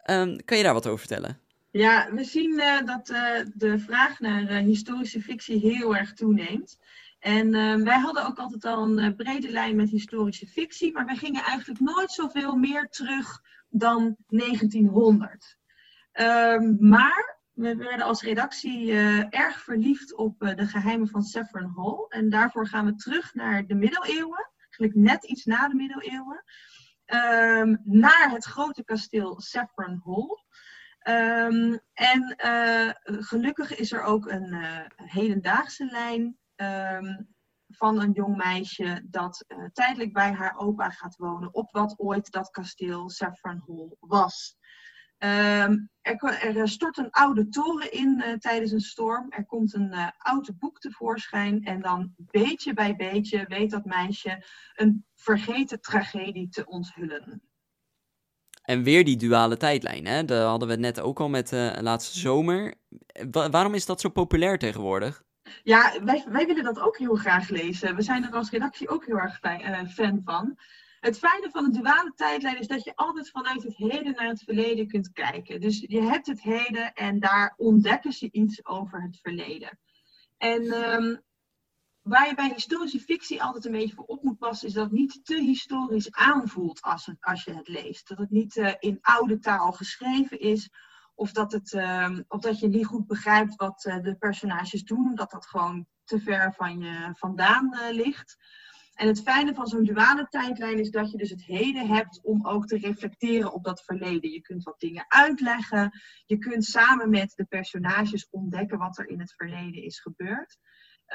Um, 0.10 0.46
kan 0.46 0.58
je 0.58 0.64
daar 0.64 0.74
wat 0.74 0.88
over 0.88 1.00
vertellen? 1.00 1.43
Ja, 1.74 2.12
we 2.12 2.24
zien 2.24 2.62
dat 2.86 3.06
de 3.54 3.80
vraag 3.80 4.20
naar 4.20 4.48
historische 4.48 5.22
fictie 5.22 5.60
heel 5.60 5.96
erg 5.96 6.14
toeneemt. 6.14 6.80
En 7.20 7.52
wij 7.84 8.00
hadden 8.00 8.26
ook 8.26 8.38
altijd 8.38 8.66
al 8.66 8.98
een 8.98 9.16
brede 9.16 9.50
lijn 9.50 9.76
met 9.76 9.90
historische 9.90 10.48
fictie, 10.48 10.94
maar 10.94 11.06
wij 11.06 11.16
gingen 11.16 11.44
eigenlijk 11.44 11.80
nooit 11.80 12.12
zoveel 12.12 12.56
meer 12.56 12.88
terug 12.90 13.42
dan 13.70 14.16
1900. 14.28 15.58
Um, 16.14 16.78
maar 16.80 17.40
we 17.54 17.76
werden 17.76 18.06
als 18.06 18.22
redactie 18.22 18.94
erg 19.30 19.64
verliefd 19.64 20.16
op 20.16 20.40
de 20.40 20.68
geheimen 20.68 21.08
van 21.08 21.24
Saffron 21.24 21.74
Hall. 21.76 22.06
En 22.10 22.30
daarvoor 22.30 22.68
gaan 22.68 22.86
we 22.86 22.96
terug 22.96 23.34
naar 23.34 23.66
de 23.66 23.76
middeleeuwen. 23.76 24.50
Eigenlijk 24.58 24.96
net 24.96 25.24
iets 25.24 25.46
na 25.46 25.68
de 25.68 25.76
middeleeuwen. 25.76 26.44
Um, 27.06 27.82
naar 27.84 28.30
het 28.32 28.46
grote 28.46 28.84
kasteel 28.84 29.42
Saffron 29.42 30.02
Hall. 30.06 30.44
Um, 31.10 31.80
en 31.94 32.36
uh, 32.46 32.90
gelukkig 33.04 33.76
is 33.76 33.92
er 33.92 34.04
ook 34.04 34.28
een 34.28 34.56
hedendaagse 34.96 35.86
lijn 35.86 36.38
um, 36.56 37.28
van 37.68 38.02
een 38.02 38.12
jong 38.12 38.36
meisje 38.36 39.02
dat 39.06 39.46
tijdelijk 39.74 40.14
bij 40.14 40.32
haar 40.32 40.58
opa 40.58 40.90
gaat 40.90 41.16
wonen 41.16 41.54
op 41.54 41.72
wat 41.72 42.00
ooit 42.00 42.32
dat 42.32 42.50
kasteel 42.50 43.10
Saffron 43.10 43.64
Hall 43.68 43.96
was. 44.00 44.58
Um, 45.18 45.90
er, 46.02 46.70
stort 46.70 46.98
een 46.98 47.12
oude 47.12 47.48
toren 47.48 47.92
in 47.92 48.38
tijdens 48.40 48.72
een 48.72 48.82
storm. 48.82 49.32
Er 49.32 49.46
komt 49.46 49.74
een 49.74 49.94
oude 50.18 50.54
boek 50.54 50.80
tevoorschijn. 50.80 51.64
En 51.64 51.82
dan 51.82 52.14
beetje 52.18 52.74
bij 52.74 52.96
beetje 52.96 53.46
weet 53.48 53.72
dat 53.72 53.86
meisje 53.86 54.46
een 54.74 55.06
vergeten 55.16 55.82
tragedie 55.82 56.50
te 56.50 56.66
onthullen. 56.66 57.53
En 58.64 58.84
weer 58.84 59.04
die 59.04 59.18
duale 59.18 59.58
tijdlijn, 59.58 60.06
hè? 60.06 60.26
Daar 60.26 60.46
hadden 60.46 60.68
we 60.68 60.74
het 60.74 60.84
net 60.84 61.00
ook 61.00 61.20
al 61.20 61.30
met 61.30 61.52
uh, 61.52 61.78
laatste 61.80 62.20
zomer. 62.20 62.74
waarom 63.32 63.74
is 63.74 63.86
dat 63.86 64.02
zo 64.02 64.10
populair 64.10 64.58
tegenwoordig? 64.58 65.24
Ja, 65.64 66.04
wij, 66.04 66.26
wij 66.28 66.46
willen 66.46 66.64
dat 66.64 66.80
ook 66.80 66.98
heel 66.98 67.16
graag 67.16 67.50
lezen. 67.50 67.96
We 67.96 68.02
zijn 68.02 68.24
er 68.24 68.32
als 68.32 68.50
redactie 68.50 68.90
ook 68.90 69.06
heel 69.06 69.20
erg 69.20 69.40
fan 69.94 70.22
van. 70.26 70.58
Het 71.00 71.18
fijne 71.18 71.50
van 71.50 71.64
de 71.64 71.80
duale 71.80 72.12
tijdlijn 72.16 72.60
is 72.60 72.68
dat 72.68 72.84
je 72.84 72.96
altijd 72.96 73.30
vanuit 73.30 73.64
het 73.64 73.76
heden 73.76 74.14
naar 74.16 74.28
het 74.28 74.44
verleden 74.44 74.88
kunt 74.88 75.12
kijken. 75.12 75.62
Dus 75.62 75.86
je 75.88 76.02
hebt 76.02 76.28
het 76.28 76.42
heden 76.42 76.94
en 76.94 77.20
daar 77.20 77.54
ontdekken 77.58 78.14
ze 78.14 78.32
iets 78.32 78.66
over 78.66 79.02
het 79.02 79.20
verleden. 79.22 79.80
En 80.38 80.94
um, 80.94 81.22
waar 82.04 82.28
je 82.28 82.36
bij 82.36 82.52
historische 82.54 83.00
fictie 83.00 83.44
altijd 83.44 83.66
een 83.66 83.72
beetje 83.72 83.96
voor 83.96 84.06
op 84.06 84.24
moet 84.24 84.38
passen, 84.38 84.68
is 84.68 84.74
dat 84.74 84.84
het 84.84 84.94
niet 84.94 85.20
te 85.24 85.36
historisch 85.36 86.12
aanvoelt 86.12 86.82
als, 86.82 87.10
als 87.20 87.44
je 87.44 87.54
het 87.54 87.68
leest. 87.68 88.08
Dat 88.08 88.18
het 88.18 88.32
niet 88.32 88.56
uh, 88.56 88.74
in 88.80 88.98
oude 89.02 89.40
taal 89.40 89.72
geschreven 89.72 90.40
is, 90.40 90.70
of 91.16 91.32
dat, 91.32 91.52
het, 91.52 91.72
uh, 91.72 92.20
of 92.28 92.42
dat 92.42 92.60
je 92.60 92.68
niet 92.68 92.86
goed 92.86 93.08
begrijpt 93.08 93.56
wat 93.56 93.86
uh, 93.86 94.02
de 94.02 94.16
personages 94.16 94.84
doen, 94.84 95.06
omdat 95.06 95.32
dat 95.32 95.46
gewoon 95.46 95.88
te 96.04 96.20
ver 96.20 96.54
van 96.54 96.80
je 96.80 97.10
vandaan 97.14 97.74
uh, 97.74 97.96
ligt. 97.96 98.38
En 98.94 99.08
het 99.08 99.22
fijne 99.22 99.54
van 99.54 99.68
zo'n 99.68 99.84
duale 99.84 100.28
tijdlijn 100.30 100.80
is 100.80 100.92
dat 100.92 101.12
je 101.12 101.18
dus 101.18 101.30
het 101.30 101.44
heden 101.44 101.88
hebt 101.88 102.20
om 102.24 102.48
ook 102.48 102.66
te 102.66 102.78
reflecteren 102.78 103.54
op 103.54 103.64
dat 103.64 103.84
verleden. 103.84 104.32
Je 104.32 104.42
kunt 104.42 104.64
wat 104.64 104.80
dingen 104.80 105.06
uitleggen. 105.08 106.02
Je 106.26 106.38
kunt 106.38 106.66
samen 106.66 107.10
met 107.10 107.34
de 107.36 107.46
personages 107.46 108.30
ontdekken 108.30 108.78
wat 108.78 108.98
er 108.98 109.08
in 109.08 109.20
het 109.20 109.34
verleden 109.34 109.84
is 109.84 110.00
gebeurd. 110.00 110.58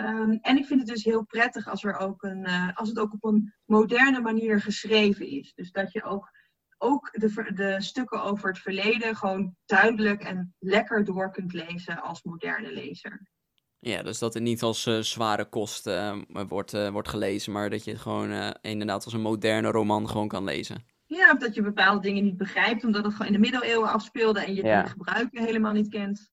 Um, 0.01 0.39
en 0.41 0.57
ik 0.57 0.67
vind 0.67 0.81
het 0.81 0.89
dus 0.89 1.05
heel 1.05 1.25
prettig 1.25 1.69
als, 1.69 1.85
er 1.85 1.99
ook 1.99 2.23
een, 2.23 2.49
uh, 2.49 2.77
als 2.77 2.89
het 2.89 2.99
ook 2.99 3.13
op 3.13 3.25
een 3.25 3.55
moderne 3.65 4.21
manier 4.21 4.61
geschreven 4.61 5.27
is. 5.27 5.53
Dus 5.55 5.71
dat 5.71 5.93
je 5.93 6.03
ook, 6.03 6.31
ook 6.79 7.13
de, 7.13 7.53
de 7.55 7.77
stukken 7.79 8.23
over 8.23 8.49
het 8.49 8.59
verleden 8.59 9.17
gewoon 9.17 9.57
duidelijk 9.65 10.23
en 10.23 10.55
lekker 10.59 11.05
door 11.05 11.31
kunt 11.31 11.53
lezen 11.53 12.03
als 12.03 12.23
moderne 12.23 12.73
lezer. 12.73 13.31
Ja, 13.79 14.03
dus 14.03 14.19
dat 14.19 14.35
het 14.35 14.43
niet 14.43 14.63
als 14.63 14.87
uh, 14.87 15.01
zware 15.01 15.49
kost 15.49 15.87
uh, 15.87 16.23
wordt, 16.29 16.75
uh, 16.75 16.89
wordt 16.89 17.09
gelezen, 17.09 17.53
maar 17.53 17.71
dat 17.71 17.85
je 17.85 17.91
het 17.91 18.01
gewoon 18.01 18.55
inderdaad 18.61 19.05
als 19.05 19.15
een 19.15 19.21
moderne 19.21 19.71
roman 19.71 20.09
gewoon 20.09 20.29
kan 20.29 20.45
lezen. 20.45 20.85
Ja, 21.07 21.33
of 21.33 21.39
dat 21.39 21.55
je 21.55 21.63
bepaalde 21.63 22.01
dingen 22.01 22.25
niet 22.25 22.37
begrijpt, 22.37 22.85
omdat 22.85 23.05
het 23.05 23.13
gewoon 23.13 23.27
in 23.27 23.33
de 23.33 23.39
middeleeuwen 23.39 23.91
afspeelde 23.91 24.41
en 24.41 24.55
je 24.55 24.63
ja. 24.63 24.81
het 24.81 24.91
gebruiken 24.91 25.45
helemaal 25.45 25.73
niet 25.73 25.89
kent. 25.89 26.31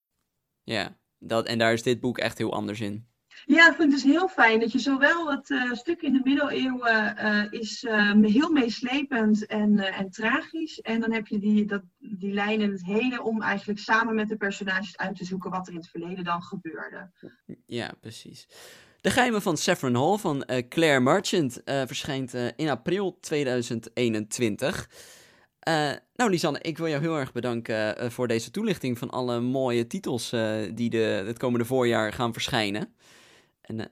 Ja, 0.64 0.98
dat, 1.18 1.48
en 1.48 1.58
daar 1.58 1.74
is 1.74 1.84
dit 1.84 2.00
boek 2.00 2.18
echt 2.18 2.38
heel 2.38 2.54
anders 2.54 2.80
in. 2.80 3.08
Ja, 3.46 3.70
ik 3.70 3.76
vind 3.76 3.92
het 3.92 4.02
dus 4.02 4.12
heel 4.12 4.28
fijn 4.28 4.60
dat 4.60 4.72
je 4.72 4.80
zowel 4.80 5.32
het 5.32 5.50
uh, 5.50 5.74
stuk 5.74 6.02
in 6.02 6.14
de 6.14 6.22
middeleeuwen 6.24 7.16
uh, 7.18 7.44
is 7.50 7.84
uh, 7.84 8.12
heel 8.22 8.52
meeslepend 8.52 9.46
en, 9.46 9.80
en 9.80 10.10
tragisch. 10.10 10.82
En 10.82 11.00
dan 11.00 11.12
heb 11.12 11.28
je 11.28 11.40
die, 11.40 11.66
dat, 11.66 11.82
die 11.98 12.34
lijn 12.34 12.62
in 12.62 12.72
het 12.72 12.86
heden 12.86 13.24
om 13.24 13.42
eigenlijk 13.42 13.80
samen 13.80 14.16
met 14.16 14.30
de 14.30 14.38
personages 14.38 14.98
uit 14.98 15.16
te 15.16 15.26
zoeken 15.26 15.52
wat 15.52 15.68
er 15.68 15.74
in 15.74 15.80
het 15.80 15.90
verleden 15.90 16.24
dan 16.24 16.42
gebeurde. 16.42 17.12
Ja, 17.66 17.94
precies. 18.00 18.48
De 19.02 19.10
geheimen 19.10 19.42
van 19.42 19.58
Saffron 19.58 19.96
Hall 19.96 20.18
van 20.18 20.46
Claire 20.70 21.00
Marchant 21.00 21.62
verschijnt 21.66 22.34
in 22.56 22.70
april 22.70 23.18
2021. 23.20 24.90
nou, 26.16 26.30
Lisanne, 26.30 26.60
ik 26.62 26.78
wil 26.78 26.88
jou 26.88 27.02
heel 27.02 27.18
erg 27.18 27.32
bedanken 27.32 28.12
voor 28.12 28.28
deze 28.28 28.52
toelichting 28.52 28.98
van 28.98 29.10
alle 29.10 29.40
mooie 29.40 29.88
titels 29.88 30.30
die 30.74 30.90
de, 30.90 31.24
het 31.26 31.38
komende 31.38 31.66
voorjaar 31.66 32.14
gaan 32.14 32.34
verschijnen. 32.34 32.96
En 33.66 33.80
uh, 33.80 33.86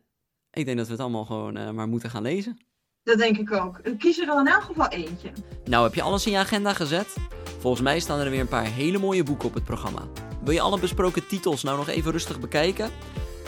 ik 0.51 0.65
denk 0.65 0.77
dat 0.77 0.85
we 0.85 0.91
het 0.91 1.01
allemaal 1.01 1.25
gewoon 1.25 1.57
uh, 1.57 1.69
maar 1.69 1.87
moeten 1.87 2.09
gaan 2.09 2.21
lezen. 2.21 2.57
Dat 3.03 3.17
denk 3.17 3.37
ik 3.37 3.51
ook. 3.51 3.81
Kies 3.97 4.19
er 4.19 4.29
al 4.29 4.39
in 4.39 4.47
elk 4.47 4.63
geval 4.63 4.87
eentje. 4.87 5.31
Nou, 5.65 5.83
heb 5.83 5.95
je 5.95 6.01
alles 6.01 6.25
in 6.25 6.31
je 6.31 6.37
agenda 6.37 6.73
gezet? 6.73 7.15
Volgens 7.59 7.83
mij 7.83 7.99
staan 7.99 8.19
er 8.19 8.29
weer 8.29 8.39
een 8.39 8.47
paar 8.47 8.65
hele 8.65 8.97
mooie 8.97 9.23
boeken 9.23 9.47
op 9.47 9.53
het 9.53 9.63
programma. 9.63 10.07
Wil 10.43 10.53
je 10.53 10.61
alle 10.61 10.79
besproken 10.79 11.27
titels 11.27 11.63
nou 11.63 11.77
nog 11.77 11.87
even 11.87 12.11
rustig 12.11 12.39
bekijken? 12.39 12.89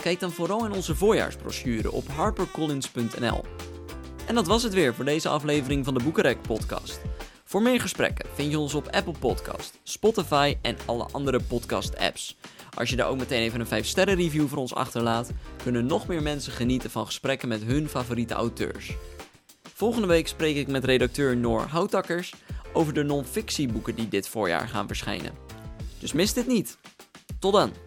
Kijk 0.00 0.20
dan 0.20 0.30
vooral 0.30 0.64
in 0.64 0.72
onze 0.72 0.94
voorjaarsbrochure 0.94 1.92
op 1.92 2.08
harpercollins.nl. 2.08 3.44
En 4.26 4.34
dat 4.34 4.46
was 4.46 4.62
het 4.62 4.74
weer 4.74 4.94
voor 4.94 5.04
deze 5.04 5.28
aflevering 5.28 5.84
van 5.84 5.94
de 5.94 6.02
Boekenrek 6.02 6.42
podcast. 6.42 7.00
Voor 7.44 7.62
meer 7.62 7.80
gesprekken 7.80 8.28
vind 8.34 8.50
je 8.50 8.58
ons 8.58 8.74
op 8.74 8.88
Apple 8.90 9.14
Podcast, 9.18 9.78
Spotify 9.82 10.56
en 10.62 10.76
alle 10.86 11.08
andere 11.12 11.40
podcast 11.40 11.98
apps. 11.98 12.36
Als 12.76 12.90
je 12.90 12.96
daar 12.96 13.08
ook 13.08 13.18
meteen 13.18 13.42
even 13.42 13.60
een 13.60 13.66
5 13.66 13.86
sterren 13.86 14.14
review 14.14 14.48
voor 14.48 14.58
ons 14.58 14.74
achterlaat, 14.74 15.30
kunnen 15.62 15.86
nog 15.86 16.06
meer 16.06 16.22
mensen 16.22 16.52
genieten 16.52 16.90
van 16.90 17.06
gesprekken 17.06 17.48
met 17.48 17.62
hun 17.62 17.88
favoriete 17.88 18.34
auteurs. 18.34 18.96
Volgende 19.74 20.06
week 20.06 20.28
spreek 20.28 20.56
ik 20.56 20.68
met 20.68 20.84
redacteur 20.84 21.36
Noor 21.36 21.60
Houtakkers 21.60 22.34
over 22.72 22.92
de 22.94 23.02
non-fictieboeken 23.02 23.94
die 23.94 24.08
dit 24.08 24.28
voorjaar 24.28 24.68
gaan 24.68 24.86
verschijnen. 24.86 25.32
Dus 25.98 26.12
mis 26.12 26.32
dit 26.32 26.46
niet. 26.46 26.78
Tot 27.38 27.52
dan! 27.52 27.85